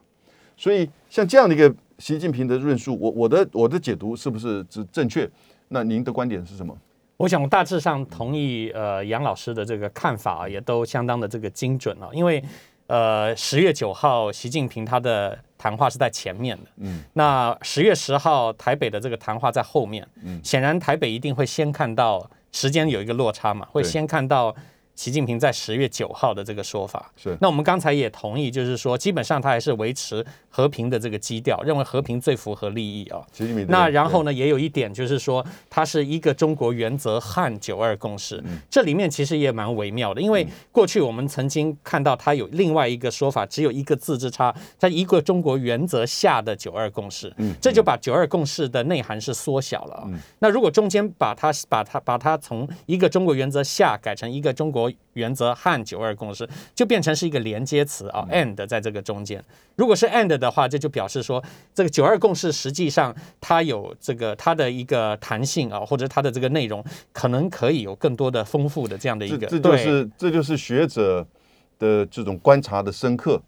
[0.56, 5.28] 所以像这样的一个习近平的论述，我我的我的解读是不是正正确？
[5.72, 6.76] 那您的观点是什么？
[7.16, 12.10] 我想我大致上同意呃杨老师的这个看法，也都相当的这个精准了。
[12.12, 12.42] 因为
[12.86, 22.30] 呃十月九号习近平他的谈话是在前面的，嗯，那十月十号台北的这个谈话在后面，嗯，显然台北一定会先看到。
[22.54, 24.54] 时间有一个落差嘛，会先看到。
[25.02, 33.20] 习近平在十月九号的这个说法是，那我们刚才也同意，就是说基本上他还是维持和平的这个基调，认为和平最符合利益啊。
[33.32, 50.08] 习近平那然后呢，也有一点就是说，它是一个中国原则和九二共识，这里面其实也蛮微妙的，因为过去我们曾经看到他有另外一个说法，只有一个字之差，在一个中国原则下的九二共识，嗯，这就把九二共识的内涵是缩小了。
[50.38, 54.91] 那如果中间把它把它把它从一个中国原则下改成一个中国。
[55.14, 59.42] 原则和九二共识就变成是一个连接词啊，and 在这个中间。
[59.76, 61.42] 如果是 and 的话，这就表示说
[61.74, 69.46] 这个九二共识实际上它有这个它的一个弹性啊，或者它的这个内容可能可以有更多的丰富的这样的一个。
[69.46, 71.26] 这就是这就是学者
[71.78, 73.40] 的这种观察的深刻，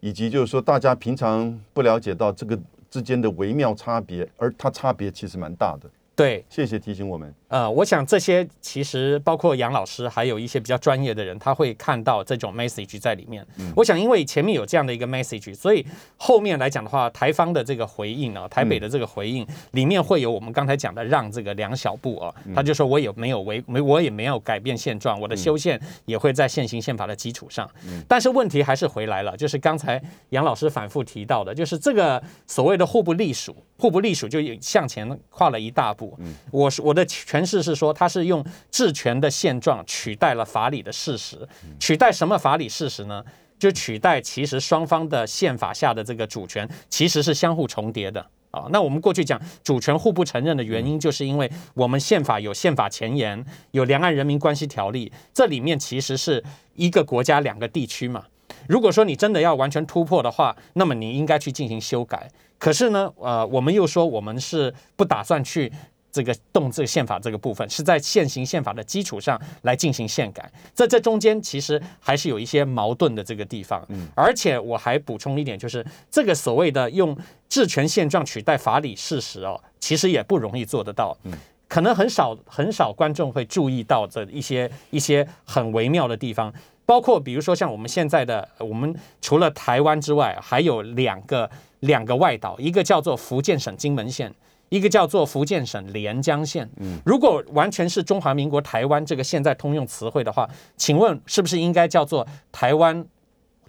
[0.00, 2.58] 以及就是说大家平常不了解到这个
[2.90, 5.88] 之间的微妙差别，而它差别其实蛮大的。
[6.14, 7.34] 对，谢谢提醒我们。
[7.48, 13.46] 呃，我想这些其实包括杨老师，还有一些比较专业的人，他会看到这种 message 在里面。
[13.74, 15.84] 我想，因为前面有这样的一个 message，所以
[16.16, 27.68] 后面来讲的话，台方的这个回应啊，台北的这个回应里面会有我们刚才讲的让这个两小步啊，他就说我也没有违没，我也没有改变现状，我的修宪也会在现行宪法的基础上。
[28.06, 36.01] 但是问题还是回来了，就是刚才杨老师反复提到的，就是这个所谓的互不隶属，互不隶属就向前跨了一大步。
[36.50, 37.06] 我是我的。
[37.12, 41.46] 诠释是说，他是用治权的现状取代了法理的事实，
[41.78, 43.22] 取代什么法理事实呢？
[43.58, 48.66] 就取代其实双方的宪法下的这个主权其实是相互重叠的啊。
[48.70, 56.42] 那我们过去讲主权互不承认的原因，就是因为我们宪法有宪法前言，有两岸人民关系条例，这里面其实是
[56.74, 58.24] 一个国家两个地区嘛。
[58.68, 62.30] 如果说你真的要完全突破的话，那么你应该去进行修改。
[62.58, 65.72] 可是呢，呃，我们又说我们是不打算去。
[66.12, 73.82] 这个动这个宪法这个部分是在现行宪法的基础上来进行宪改，在这中间其实还是有一些矛盾的这个地方。
[73.88, 77.16] 嗯，而且我还补充一点，就是这个所谓的用
[77.48, 81.16] 治权现状取代法理事实哦，其实也不容易做得到。
[81.24, 81.32] 嗯，
[81.66, 86.52] 可能很少很少观众会注意到这一些一些很微妙的地方，
[86.84, 94.30] 包括比如说像我们现在的我们除了台湾之外，还有两个两个外岛，一个叫做福建省金门县。
[94.72, 103.04] 一个叫做福建省连江县，嗯，如果完全是中华民国台湾这个现在通用词汇的话，请问是不是应该叫做台湾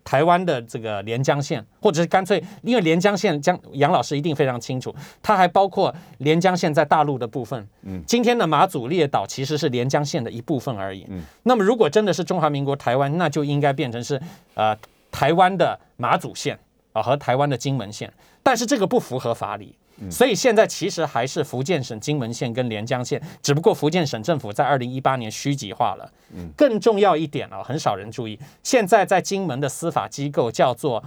[0.06, 14.18] 台湾的这个连江县，或者是干脆因为连江县江杨老师一定非常清楚，它还包括连江县在大陆的部分，嗯，今天的马祖列岛其实是连江县的一部分而已，嗯，那么如果真的是中华民国台湾，那就应该变成是
[14.54, 14.74] 呃
[15.12, 16.58] 台湾的马祖县
[16.94, 18.10] 啊和台湾的金门县，
[18.42, 19.76] 但是这个不符合法理。
[20.12, 26.12] 所以现在其实还是福建省金门县跟连江县，只不过福建省政府在二零一八年虚级化了。
[26.36, 31.04] 嗯，更重要一点哦，很少人注意，现在在金门的司法机构叫做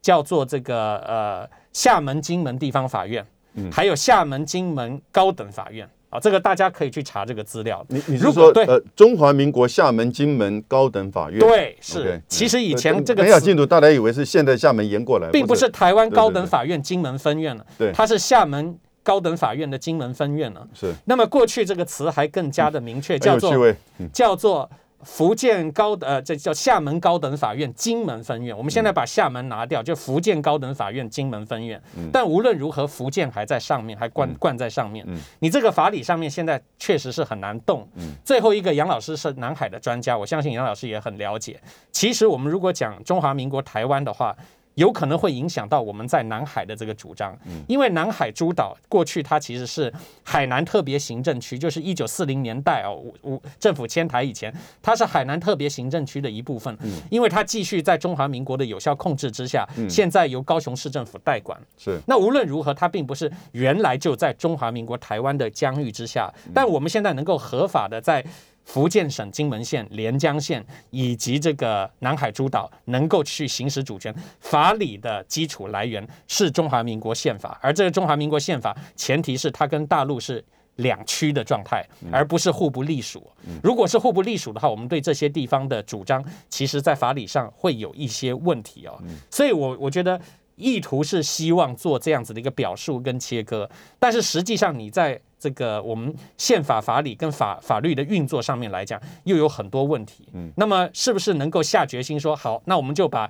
[0.00, 5.88] 叫做这个呃厦门金门地方法院，嗯，还有厦门金门高等法院。
[6.10, 7.84] 啊，这个大家可以去查这个资料。
[7.88, 11.38] 你你是说，呃，中华民国厦门金门高等法院？
[11.38, 12.20] 对，是。
[12.28, 17.64] 其实以前这个没有进度，大家以为是现在厦门延过来，并不是台湾高等法院金门分院了。
[17.78, 20.66] 对，它是厦门高等法院的金门分院了。
[20.74, 20.92] 是。
[21.04, 23.74] 那么过去这个词还更加的明确，叫做
[24.12, 24.68] 叫做。
[25.02, 28.56] 福建高呃，这叫厦门高等法院金门分院。
[28.56, 31.80] 我们现在把厦门拿掉，就福建高等法院金门分院。
[32.12, 35.06] 但无论如何，福建还在上面，还冠冠在上面。
[35.38, 37.88] 你这个法理上面现在确实是很难动。
[38.24, 41.60] 最后一个，杨老师是南海的专家，我相信杨老师也很了解。
[41.90, 44.36] 其实我们如果讲中华民国台湾的话，
[44.74, 56.76] 有可能会影响到我们在南海的这个主张，因为南海诸岛过去它其实是海南特别行政区，就是一九四零年代哦，五五政府迁台以前，它是海南特别行政区的一部分，
[57.10, 61.60] 因为它继续在中华民国的有效控制之下，现在由高雄市政府代管。
[61.76, 62.00] 是。
[62.06, 68.24] 那无论如何，它并不是原来就在中华民国台湾的疆域之下，但我们现在能够合法的在。
[68.64, 80.44] 福建省金门县、连江县以及这个南海诸岛能够去行使主权，法理的基础来源是中华民国宪法，而这个中华民国宪法前提是它跟大陆是
[80.76, 83.28] 两区的状态，而不是互不隶属。
[83.62, 88.96] 如果是互不隶属的话，我们对这些地方的主张，其实在法理上会有一些问题哦。
[89.30, 90.20] 所以，我我觉得。
[90.60, 93.68] 意图是希望做这样子的一个表述跟切割，
[93.98, 100.28] 但是实际上你在这个我们宪法法理跟法法律的运作上面来讲，又有很多问题。
[100.34, 103.28] 嗯，那么是不是能够下决心说好，那我们就把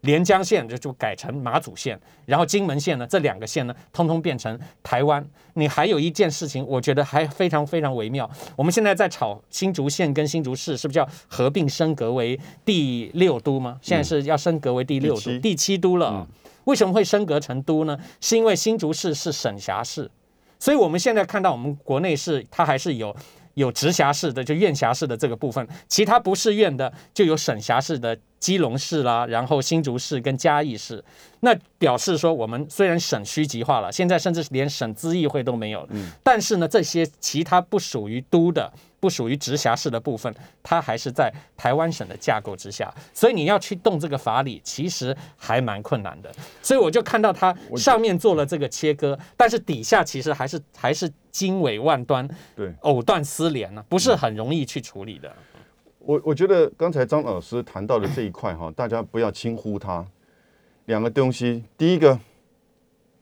[0.00, 5.24] 连江县就就改成马祖县，然后金门县呢这两个县呢，通通变成台湾？
[5.54, 8.28] 你还有一件事情，我觉得还非常非常微妙。
[8.56, 13.78] 我们现在在吵新竹县跟新竹市是不是要合并升格为第六都吗？
[13.80, 16.26] 现在是要升格为第六都、第七都了。
[16.64, 17.98] 为什么会升格成都呢？
[18.20, 20.10] 是因为新竹市是省辖市，
[20.58, 23.14] 所以我们现在看到我们国内是它还是有
[23.54, 31.04] 有直辖市的，就院辖市的这个部分，其他不是院的就有省辖市的基隆市啦，然后新竹市跟嘉义市，
[31.40, 38.72] 那表示说我们虽然省虚级化了，现在甚至连省资议会都没有，嗯，但是呢，这些其他不属于都的。
[39.02, 46.30] 不属于直辖市的部分，它还是在台湾省的架构之下，所以你要去动这个法理，其实还蛮困难的。
[46.62, 55.34] 所以我就看到它上面做了这个切割，但是底下其实还是还是经纬万端，对，藕断丝连呢，不是很容易去处理的。
[55.98, 60.06] 我我觉得刚才张老师谈到的这一块哈，大家不要轻忽它。
[60.84, 62.16] 两个东西，第一个。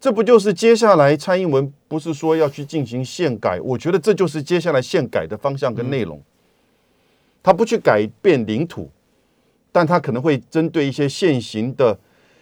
[0.01, 3.61] 这不就是接下来蔡英文不是说要去进行宪改？
[3.61, 6.19] 我觉得这就是接下来宪改的方向跟内容。
[7.43, 8.91] 他不去改变领土，
[9.71, 11.99] 但他可能会针对一些现行的、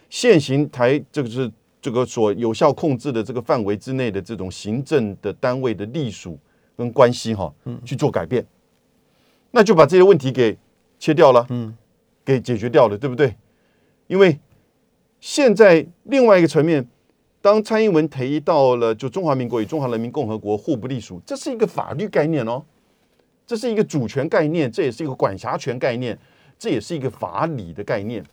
[0.08, 1.50] 现行台这个是
[1.82, 6.38] 这个所有效控制的这个范围之内的这种行政的单位的隶属
[6.76, 7.52] 跟关系哈，
[7.84, 8.46] 去做改变，
[9.50, 10.56] 那就把这些问题给
[11.00, 11.76] 切掉了，嗯，
[12.24, 13.34] 给解决掉了，对不对？
[14.06, 14.38] 因为
[15.20, 16.88] 现在另外一个层面。
[17.40, 22.62] 当蔡英文提到了就中华民国与中华人民共和国互不隶属，这是一个法律概念哦，
[23.46, 26.18] 这是一个主权概念，这也是一个管辖权概念，
[26.58, 28.24] 这也是一个法理的概念。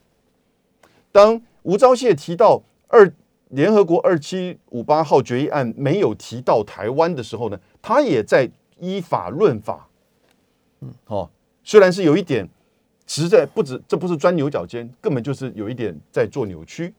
[1.11, 3.09] 当吴钊燮提到二
[3.49, 9.87] 联合国二七五八号决议案没有提到台湾的时候呢，他也在依法论法。
[10.81, 11.29] 嗯，哦，
[11.63, 12.45] 虽然是有一点，
[13.05, 16.93] 实在不止，这不是钻牛角尖，根本就是有一点在做扭曲。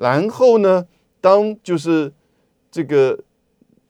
[0.00, 0.86] 然后呢，
[1.20, 2.10] 当就是
[2.70, 3.22] 这个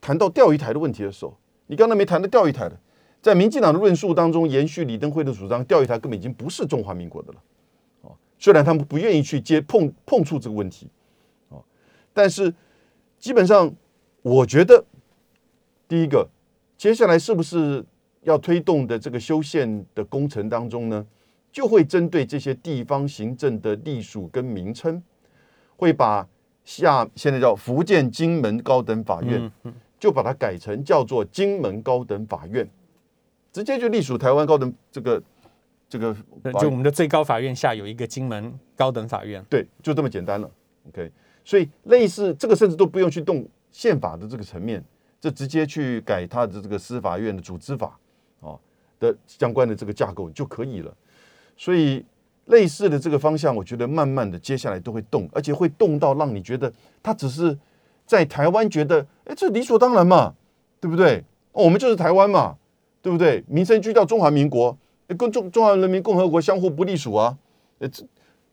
[0.01, 2.77] 谈到钓鱼台的问题的时候，你刚才没谈到钓鱼台的，
[3.23, 7.39] 在民进党的论述当中，延续李登辉的主张，钓鱼台根本已经不是中华民国的了。
[8.01, 10.89] 哦，虽然他们不愿意去接碰碰触这个问题，
[11.51, 11.63] 哦，
[12.13, 12.53] 但是
[13.21, 13.73] 基本上，
[14.23, 14.85] 我觉得
[15.87, 16.29] 第一个，
[16.77, 17.85] 接下来是不是
[18.23, 21.07] 要推动的这个修宪的工程当中呢，
[21.53, 25.01] 就会针对这些地方行政的隶属跟名称。
[25.81, 26.29] 会把
[26.63, 29.51] 下现在叫福建金门高等法院，
[29.99, 32.69] 就把它改成叫做金门高等法院，
[33.51, 35.23] 直接就隶属台湾高等这个
[35.89, 36.15] 这个，
[36.61, 40.51] 就我们的最高法院下有一个金门高等法院，对，就这么简单了。
[40.89, 41.11] OK，
[41.43, 44.85] 所以类似这个甚至都不用去动宪法的这个层面，
[45.19, 47.99] 这直接去改它的这个司法院的组织法
[48.43, 48.53] 啊
[48.99, 50.95] 的相关的这个架构就可以了。
[51.57, 52.05] 所以。
[52.51, 56.71] 类似的这个方向，我觉得慢慢的接下来都会动，而且会动到让你觉得
[57.03, 57.57] 他只是
[58.05, 60.35] 在台湾觉得，哎，这理所当然嘛，
[60.81, 61.25] 对不对？
[61.53, 62.57] 我们就是台湾嘛，
[63.01, 63.43] 对不对？
[63.49, 64.77] 民生居到中华民国，
[65.17, 67.37] 跟中中华人民共和国相互不隶属啊，
[67.79, 68.05] 呃，这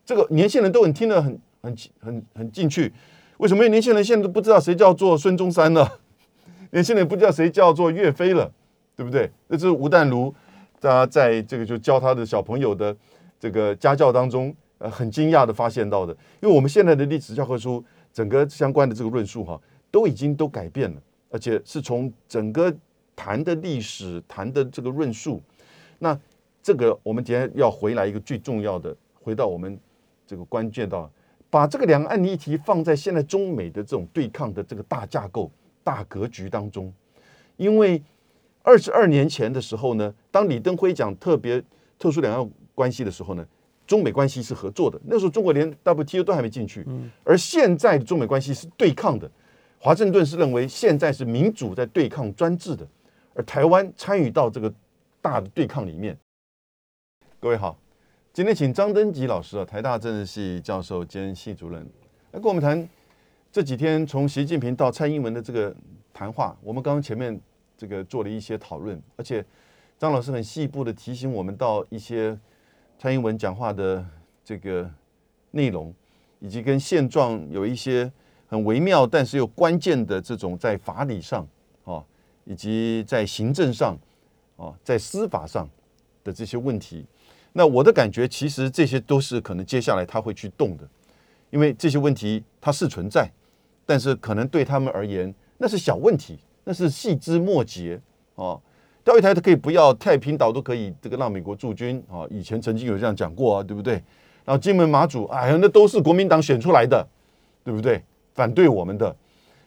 [0.06, 2.92] 这个年轻人都很听得很很很很进去。
[3.38, 6.00] 为什么年轻人现在都不知道谁叫做孙中山了？
[6.70, 8.50] 年轻人不知道谁叫做岳飞了，
[8.96, 9.30] 对不对？
[9.48, 10.34] 那这是吴淡如
[10.80, 12.96] 他在这个就教他的小朋友的。
[13.40, 19.60] 这个家教当中，呃，很惊讶的发现到的，因为我们现在的历史教科书，整个相关的这个论述哈，
[19.90, 22.74] 都已经都改变了，而且是从整个
[23.14, 25.40] 谈的历史谈的这个论述，
[26.00, 26.18] 那
[26.60, 29.78] 这个我们今天要回来一个最重要的，回到我们
[30.26, 31.08] 这个关键到，
[31.48, 35.48] 把这个两岸议题放在现在中美的这种对抗的这个大架构、
[35.84, 36.92] 大格局当中，
[37.56, 38.02] 因为
[38.62, 41.62] 二十二年前的时候呢，当李登辉讲特别
[42.00, 42.50] 特殊两岸。
[42.78, 43.44] 关系的时候呢，
[43.88, 44.96] 中美关系是合作的。
[45.04, 46.86] 那时候中国连 WTO 都还没进去，
[47.24, 49.28] 而现在的中美关系是对抗的。
[49.80, 52.86] 华盛顿是认为现在是民主在对抗专制的，
[53.34, 54.72] 而台湾参与到这个
[55.20, 56.16] 大的对抗里面。
[57.40, 57.76] 各位好，
[58.32, 61.82] 今天请张登吉老师啊，台大政治系教授兼系主任，
[62.32, 62.88] 来跟我们谈
[63.50, 65.74] 这几天从习近平到蔡英文的这个
[66.12, 66.56] 谈话。
[66.62, 67.40] 我们刚刚前面
[67.76, 69.44] 这个做了一些讨论，而且
[69.96, 72.36] 张老师很细部的提醒我们到一些
[72.98, 74.04] 蔡英文讲话的
[74.44, 74.90] 这个
[75.52, 75.94] 内容，
[76.40, 78.10] 以及跟现状有一些
[78.48, 81.46] 很微妙但是又关键的这种在法理上
[81.84, 82.04] 啊，
[82.44, 83.96] 以及在行政上
[84.56, 85.70] 啊，在司法上
[86.24, 87.06] 的这些问题。
[87.52, 90.88] 那我的感觉，其实这些都是可能接下来他会去动的，
[91.50, 93.30] 因为这些问题它是存在，
[93.86, 98.00] 但是可能对他们而言那是小问题，那是细枝末节
[98.34, 98.60] 啊。
[99.08, 102.26] 钓鱼台它可以不要，太平岛都可以这个让美国驻军啊。
[102.28, 103.94] 以前曾经有这样讲过啊，对不对？
[104.44, 107.08] 然后金门马祖，哎呀，那都是国民党选出来的，
[107.64, 108.02] 对不对？
[108.34, 109.16] 反对我们的，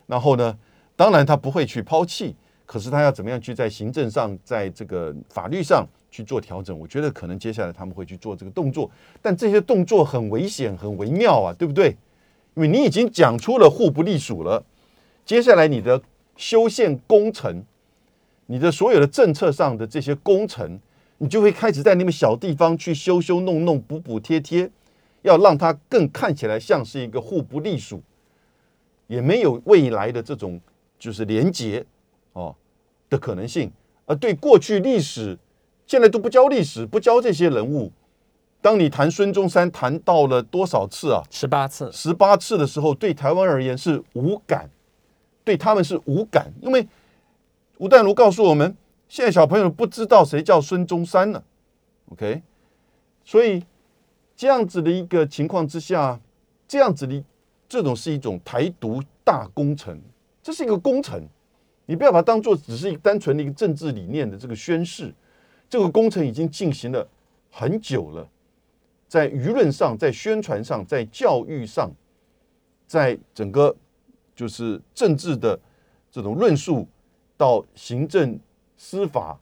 [0.05, 0.55] 然后呢，
[0.95, 2.35] 当然他不会去抛弃，
[2.67, 5.87] 可是他要怎么样去在行政上，在这个法律上。
[6.11, 11.95] 去做调整，我觉得可能接下来他们会去做这个动作，但这些动作很危险、很微妙啊，对不对？
[12.55, 14.61] 因为你已经讲出了互不隶属了，
[15.25, 16.01] 接下来你的
[16.35, 17.63] 修宪工程，
[18.51, 20.77] 你的所有的政策上的这些工程，
[21.19, 24.69] 你就会开始在那么小地方去修修弄弄、补补贴贴，
[25.21, 28.01] 要让它更看起来像是一个互不隶属，
[29.07, 30.59] 也没有未来的这种
[30.99, 31.85] 就是连结
[32.33, 32.53] 哦
[33.09, 33.71] 的可能性，
[34.05, 35.37] 而对过去历史。
[35.87, 37.89] 现在都不教历史，不教这些人物。
[38.61, 41.23] 当你谈孙中山谈到了多少次啊？
[41.31, 41.89] 十八次。
[41.93, 44.69] 十八次的时候，对台湾而言是无感，
[45.45, 46.85] 对他们是无感，因为
[47.81, 48.77] 吴淡如告诉我们，
[49.07, 51.43] 现在小朋友不知道谁叫孙中山了。
[52.11, 52.39] OK，
[53.23, 53.65] 所以
[54.35, 56.19] 这样子的一个情况之下，
[56.67, 57.23] 这样子的
[57.67, 59.99] 这种是一种台独大工程，
[60.43, 61.27] 这是一个工程，
[61.87, 65.11] 你不要把它当做只是一个单纯的一个政治理念的这个宣誓。
[65.67, 67.07] 这个工程已经进行了
[67.49, 68.29] 很久了，
[69.07, 71.91] 在舆论上、在宣传上、在教育上，
[72.85, 73.75] 在整个
[74.35, 75.59] 就是政治的
[76.11, 76.87] 这种论述，
[77.41, 78.39] 到行政、
[78.77, 79.35] 司法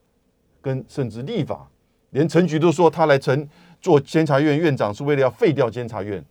[0.62, 1.70] 跟甚至立法，
[2.12, 3.46] 连陈局都说他来陈
[3.82, 6.24] 做监察院院长是为了要废掉监察院。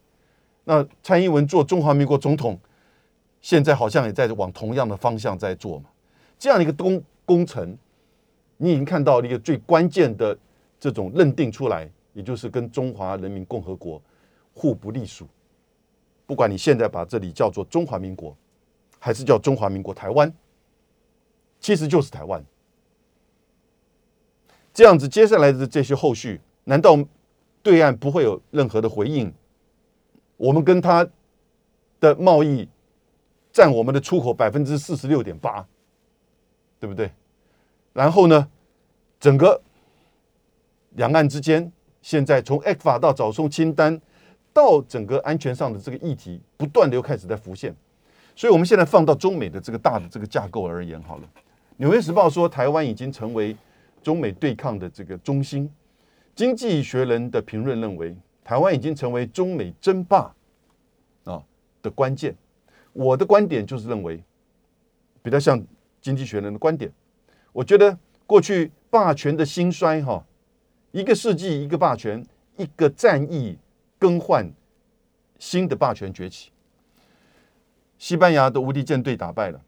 [0.65, 2.59] 那蔡英文做中华民国总统，
[3.43, 5.91] 现在好像也在往同样的方向在做嘛，
[6.39, 7.77] 这样一个工工程。
[8.57, 10.37] 你已经看到了一个最关键的
[10.81, 14.01] 这种认定出来，也就是跟中华人民共和国
[14.55, 15.29] 互不隶属。
[16.25, 18.35] 不管你现在把这里叫做中华民国，
[18.99, 20.33] 还是叫中华民国台湾，
[21.61, 22.45] 其实就是台湾。
[24.73, 26.97] 这样子，接下来的这些后续，难道
[27.63, 29.33] 对岸不会有任何的回应？
[30.37, 31.07] 我们跟他
[31.99, 32.69] 的贸易
[33.53, 35.67] 占我们的出口百分之四十六点八，
[36.79, 37.11] 对不对？
[37.93, 38.49] 然后呢，
[39.19, 39.61] 整个
[40.91, 44.01] 两岸之间，现在从 X 法到早送清单，
[44.53, 47.75] 到整个安全上的这个议题，不断的又开始在浮现。
[48.37, 51.29] 所以，我们现在放到中美的这个大的这个架构而言，好了，
[51.79, 53.57] 《纽约时报》说台湾已经成为
[54.03, 55.65] 中美对抗的这个中心，
[56.35, 60.35] 《经济学人》的评论认为，台湾已经成为中美争霸
[61.23, 61.41] 啊
[61.81, 62.37] 的关键。
[62.93, 64.21] 我的观点就是认为，
[65.23, 65.61] 比较像
[66.01, 66.93] 《经济学人》的观点。
[67.53, 70.27] 我觉得过去霸权的兴衰，哈，
[70.91, 72.27] 一个世纪一个霸权，
[72.57, 73.57] 一个战役
[74.01, 74.51] 更换，
[75.39, 76.51] 新的霸权崛起。
[77.99, 79.61] 西班牙的无敌舰队打败了，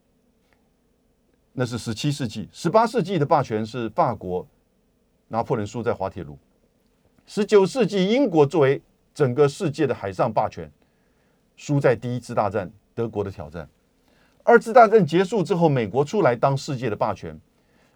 [1.53, 4.47] 那是十七世纪；十八世纪的霸权是法国，
[5.29, 6.35] 拿破仑输在滑铁卢；
[7.27, 8.81] 十九世纪英国作为
[9.15, 10.71] 整个世界的海上霸权，
[11.57, 13.65] 输在第一次大战德国的挑战；
[14.43, 17.39] 二次大战结束之后，美国出来当世界的霸权。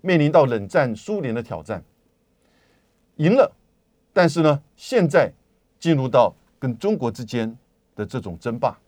[0.07, 1.83] 面临到冷战苏联的挑战，
[3.17, 3.51] 赢了，
[4.13, 5.33] 但是呢，现在
[5.81, 7.57] 进入到跟中国之间
[7.97, 8.79] 的这种争霸。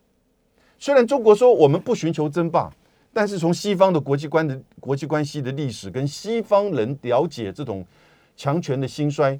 [0.77, 2.71] 虽然中国说我们不寻求争霸，
[3.17, 7.83] 但是从西方的国际观的国际关系的历史跟西方人了解这种
[8.35, 9.39] 强权的兴衰，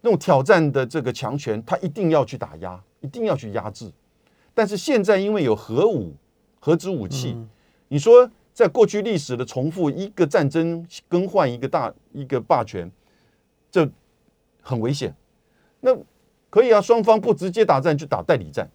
[0.00, 3.90] 那种挑战的这个强权，他一定要去打压，一定要去压制。
[4.54, 6.14] 但是现在因为有核武、
[6.60, 7.36] 核子武器，
[7.88, 8.30] 你说？
[8.52, 12.90] 在过去历史的重复，一个战争更换一个大一个霸权，
[13.72, 13.88] 这
[14.60, 15.12] 很危险。
[15.80, 15.96] 那
[16.50, 18.68] 可以啊，双方不直接打战，就打代理战。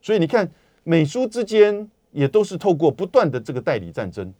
[0.00, 0.50] 所以你看，
[0.82, 4.32] 美苏之间也都是透过不断的这个代理战争，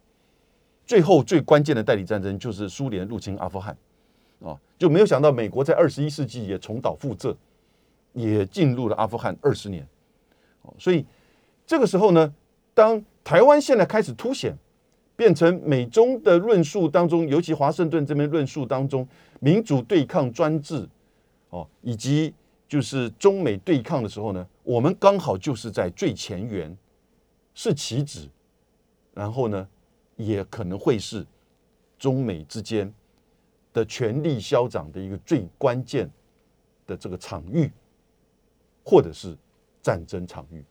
[0.85, 3.77] 最后最关键的代理战争就是苏联入侵阿富汗
[4.41, 7.35] 啊，就没有想到美国在二十一世纪也重蹈覆辙
[8.13, 9.87] 也进入了阿富汗二十年，
[10.63, 11.05] 哦，所以
[11.65, 12.33] 这个时候呢，
[12.73, 14.57] 当台湾现在开始凸显，
[15.15, 19.07] 变成美中的论述当中，尤其华盛顿这边论述当中，
[19.39, 20.89] 民主对抗专制，
[21.49, 22.33] 哦，以及
[22.67, 26.75] 就是中美对抗的时候呢，我们刚好就是在最前沿，
[27.61, 28.25] 是棋子，
[29.13, 29.67] 然后呢，
[30.15, 31.25] 也可能会是
[31.97, 32.89] 中美之间
[33.73, 36.09] 的权力消长的一个最关键
[36.87, 37.69] 的这个场域，
[38.85, 39.35] 或者是
[39.81, 40.63] 战争场域。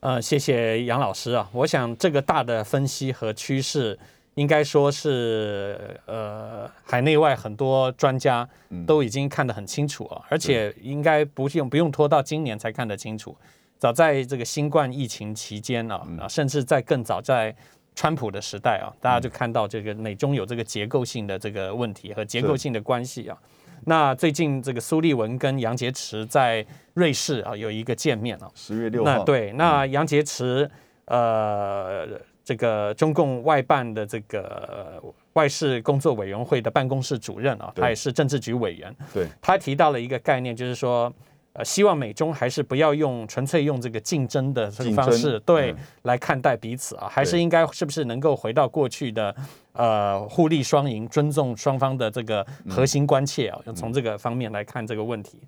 [0.00, 1.48] 呃，谢谢杨老师啊。
[1.52, 3.96] 我想这个大的分析和趋势，
[4.34, 8.48] 应该说是呃海内外很多专家
[8.84, 13.36] 都已经看得很清楚啊，而且应该不用不用拖到今年才看得清楚。
[13.78, 17.54] 早在这个新冠疫情期间啊，啊，甚至在更早在
[17.94, 23.36] 川普的时代啊，大家就看到这个美中有这个结构性的这个问题和结构性的关系啊。
[23.84, 26.64] 那最近这个苏利文跟杨洁篪在
[26.94, 29.18] 瑞士啊有一个见面啊，十月六号。
[29.18, 30.68] 那对，那杨洁篪
[31.04, 32.08] 呃，
[32.42, 35.02] 这个中共外办的这个
[35.34, 38.94] 外事工作委员会的办公室主任啊，他也是政治局委员。
[39.12, 41.12] 对，他提到了一个概念，就是说。
[41.56, 49.34] 呃，希望美中还是不要用纯粹用这个竞争的这个方式对来看待彼此啊，还是应该是不是能够回到过去的
[49.72, 53.58] 呃互利双赢、尊重双方的这个核心关切啊？
[53.74, 55.40] 从这个方面来看这个问题。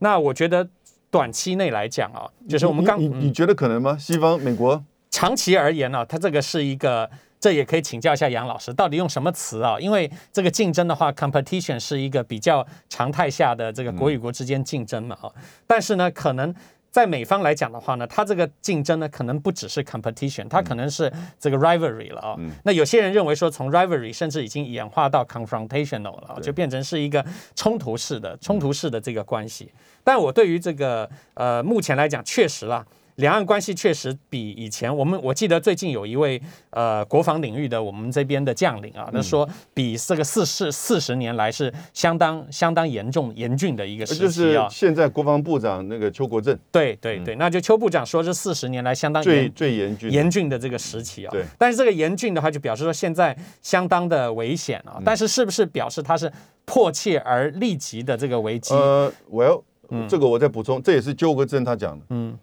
[0.00, 0.68] 那我觉得
[1.10, 3.96] 短期内来讲啊，就是我们刚你你觉得可能吗？
[3.96, 7.08] 西方、美国长期而言呢，它这个是一个。
[7.42, 9.76] 这也可以请教一下杨老师，到底用什么词啊？
[9.80, 15.26] 因为这个竞争的话，competition 是一个比较常态下的这个国与国之间竞争嘛，啊，
[15.66, 16.54] 但是呢，可能
[16.92, 22.36] 在美方来讲的话呢，它这个竞争呢，可能不只是 competition，它可能是这个 rivalry 了啊。
[22.62, 27.26] 那有些人认为说，从 rivalry 甚至已经演化到 confrontational 了，就变成是一个
[27.56, 29.72] 冲突式的、冲突式的这个关系。
[30.04, 32.86] 但我对于这个呃，目前来讲，确实啦。
[33.16, 36.40] 两岸关系确实比以前，我们我记得最近有一位
[36.70, 44.66] 呃国防领域的我们这边的将领啊，他说比这个四四四十年来是相当相当严重严峻的一个时期啊。
[44.70, 51.30] 现在国防部长那个邱国正，对对对，那就邱部长说这四十年来相当最最严峻严峻的这个时期啊。
[51.30, 55.00] 对，但是这个严峻的话，就表示说现在相当的危险啊。
[55.04, 56.32] 但是是不是表示它是
[56.64, 58.72] 迫切而立即的这个危机？
[58.72, 59.62] 呃，Well，
[60.08, 62.06] 这个我再补充，这也是邱国正他讲的。
[62.08, 62.38] 嗯。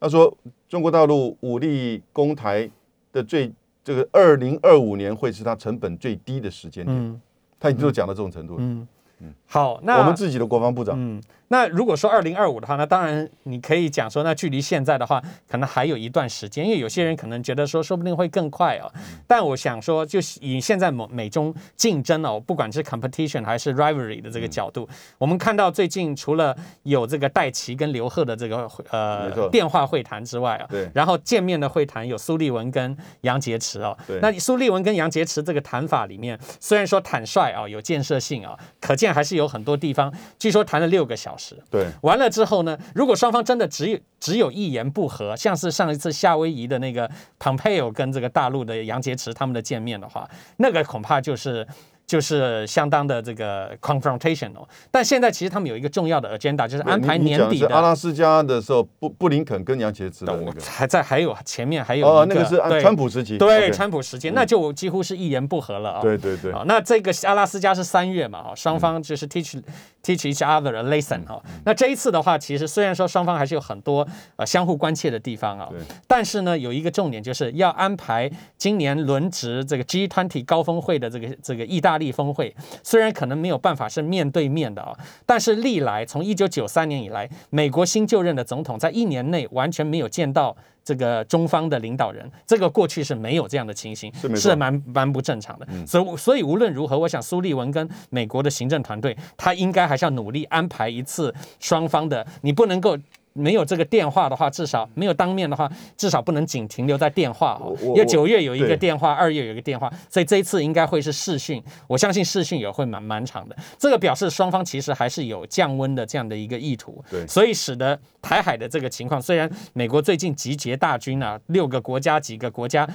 [0.00, 0.34] 他说
[0.68, 2.68] ：“中国大陆武力攻台
[3.12, 3.52] 的最
[3.84, 7.20] 这个二零二五年会是它成本最低的时间点。”
[7.60, 8.62] 他已经都讲到这种程度了。
[8.62, 8.88] 嗯
[9.18, 10.96] 嗯，好，那我们自己的国防部长。
[10.98, 11.22] 嗯。
[11.52, 18.86] 那如果说二零二五的话，那当然你可以讲说，那距离现在的话，可能还有一段时间，因为有些人可能觉得说，说不定会更快哦。
[19.26, 24.88] 但我想说，就以现在美美中竞争哦，不管是 competition 还是 rivalry 的这个角度，
[25.18, 41.39] 我们看到最近除了有这个戴奇跟刘贺的这个呃电话会谈之外啊，对，然后见面的会谈有苏立文跟杨洁篪哦，对，那苏立文跟杨洁篪这个谈法里面，虽然说坦率啊，有建设性啊，可见还是有很多地方，据说谈了六个小时。
[41.70, 42.78] 对，完了之后呢？
[42.94, 51.66] 如果双方真的只有只有一言不合，像是上一次夏威夷的那个 Pompeo 跟这个大陆的杨洁篪他们的见面的话，那个恐怕就是。
[52.10, 57.68] 就是相当的这个 confrontational，但现在其实他们有一个重要的 agenda，就是安排年底的。
[57.72, 60.60] 阿拉斯加的时候，布布林肯跟杨洁篪的那个。
[60.60, 66.00] 还在，还有前面还有哦，那个是川普时期，对川普时期，那就几乎是一言不合了啊。
[66.02, 69.62] 对对对，那这个阿拉斯加是三月嘛，啊，双方就是 teach
[70.02, 71.40] teach each other a lesson 哈。
[71.64, 75.68] 那这一次的话，其实虽然说双方还是有很多呃相互关切的地方啊，
[76.08, 78.28] 但是呢，有一个重点就是要安排
[78.58, 82.00] 今年轮值这个 G20 高峰会的这个这个意大。
[82.00, 84.96] 利峰会虽然可能没有办法是面对面的啊，
[85.26, 90.56] 但是历来从一九九三年以来，美国新就任的总统在一年内完全没有见到
[90.90, 95.66] 这个中方的领导人，这个过去是没有这样的情形，是蛮蛮不正常的。
[95.86, 102.98] 所以所以无论如何，我想苏利文跟美国的行政团队，他应该还是要努力安排一次双方的，你不能够。
[103.32, 107.76] 没有这个电话的话，至少没有当面的话，至少不能仅停留在电话哦。
[107.80, 111.62] 因为九月有一个电话，二月有一个电话，所以这一次应该会是视讯。
[111.86, 113.56] 我相信视讯也会蛮蛮长的。
[113.78, 117.02] 这个表示双方其实还是有降温的这样的一个意图。
[117.08, 122.88] 对，所以使得台海的这个情况，虽然美国最近集结大军啊，六个国家几个国家，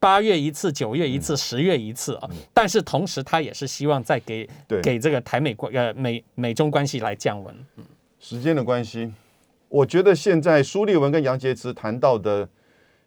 [0.00, 4.48] 八月一次，九月一次，十月一次啊，但是同时他也是希望再给
[4.82, 7.54] 给这个台美关呃美美中关系来降温。
[7.76, 7.84] 嗯，
[8.18, 9.12] 时间的关系。
[9.68, 12.48] 我觉得现在苏立文跟杨洁篪谈到的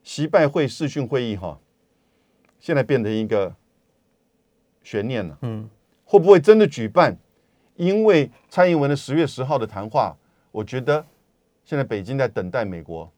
[0.03, 1.60] 习拜会视讯会议，哈，
[2.60, 3.55] 现在变成一个
[4.84, 5.38] 悬念了。
[5.41, 5.70] 嗯，
[6.03, 7.18] 会不会真的举办？
[7.76, 10.16] 因为蔡英文的十月十号的谈话，
[10.51, 11.05] 我觉得
[11.64, 13.10] 现在北京在等待美国，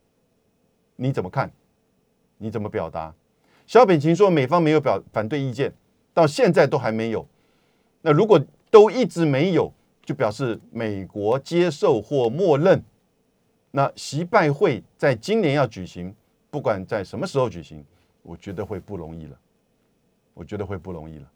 [0.96, 1.52] 你怎么看？
[2.38, 3.14] 你怎么表达？
[3.66, 5.74] 小北琴说美方没有表反对意见，
[6.14, 7.28] 到现在都还没有。
[8.02, 8.39] 那如果
[8.70, 9.74] 都一直没有，
[10.06, 12.84] 就表示美国接受或默认。
[13.72, 16.14] 那习拜会在今年要举行，
[16.50, 17.84] 不管在什么时候举行，
[18.22, 19.38] 我觉得会不容易了。
[20.34, 21.30] 我觉得会不容易了，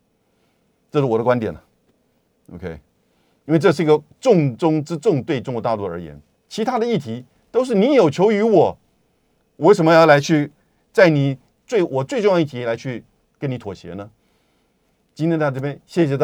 [0.89, 1.61] 这是我的观点了。
[2.53, 2.79] OK，
[3.45, 8.77] 因为这是一个重中之重，对中国大陆而言，其他的议题都是你有求于我，
[9.57, 10.49] 我为什么要来去
[10.93, 13.03] 在你最我最重要议题来去
[13.37, 14.09] 跟你妥协呢？
[15.13, 16.23] 今天在这边，谢谢大。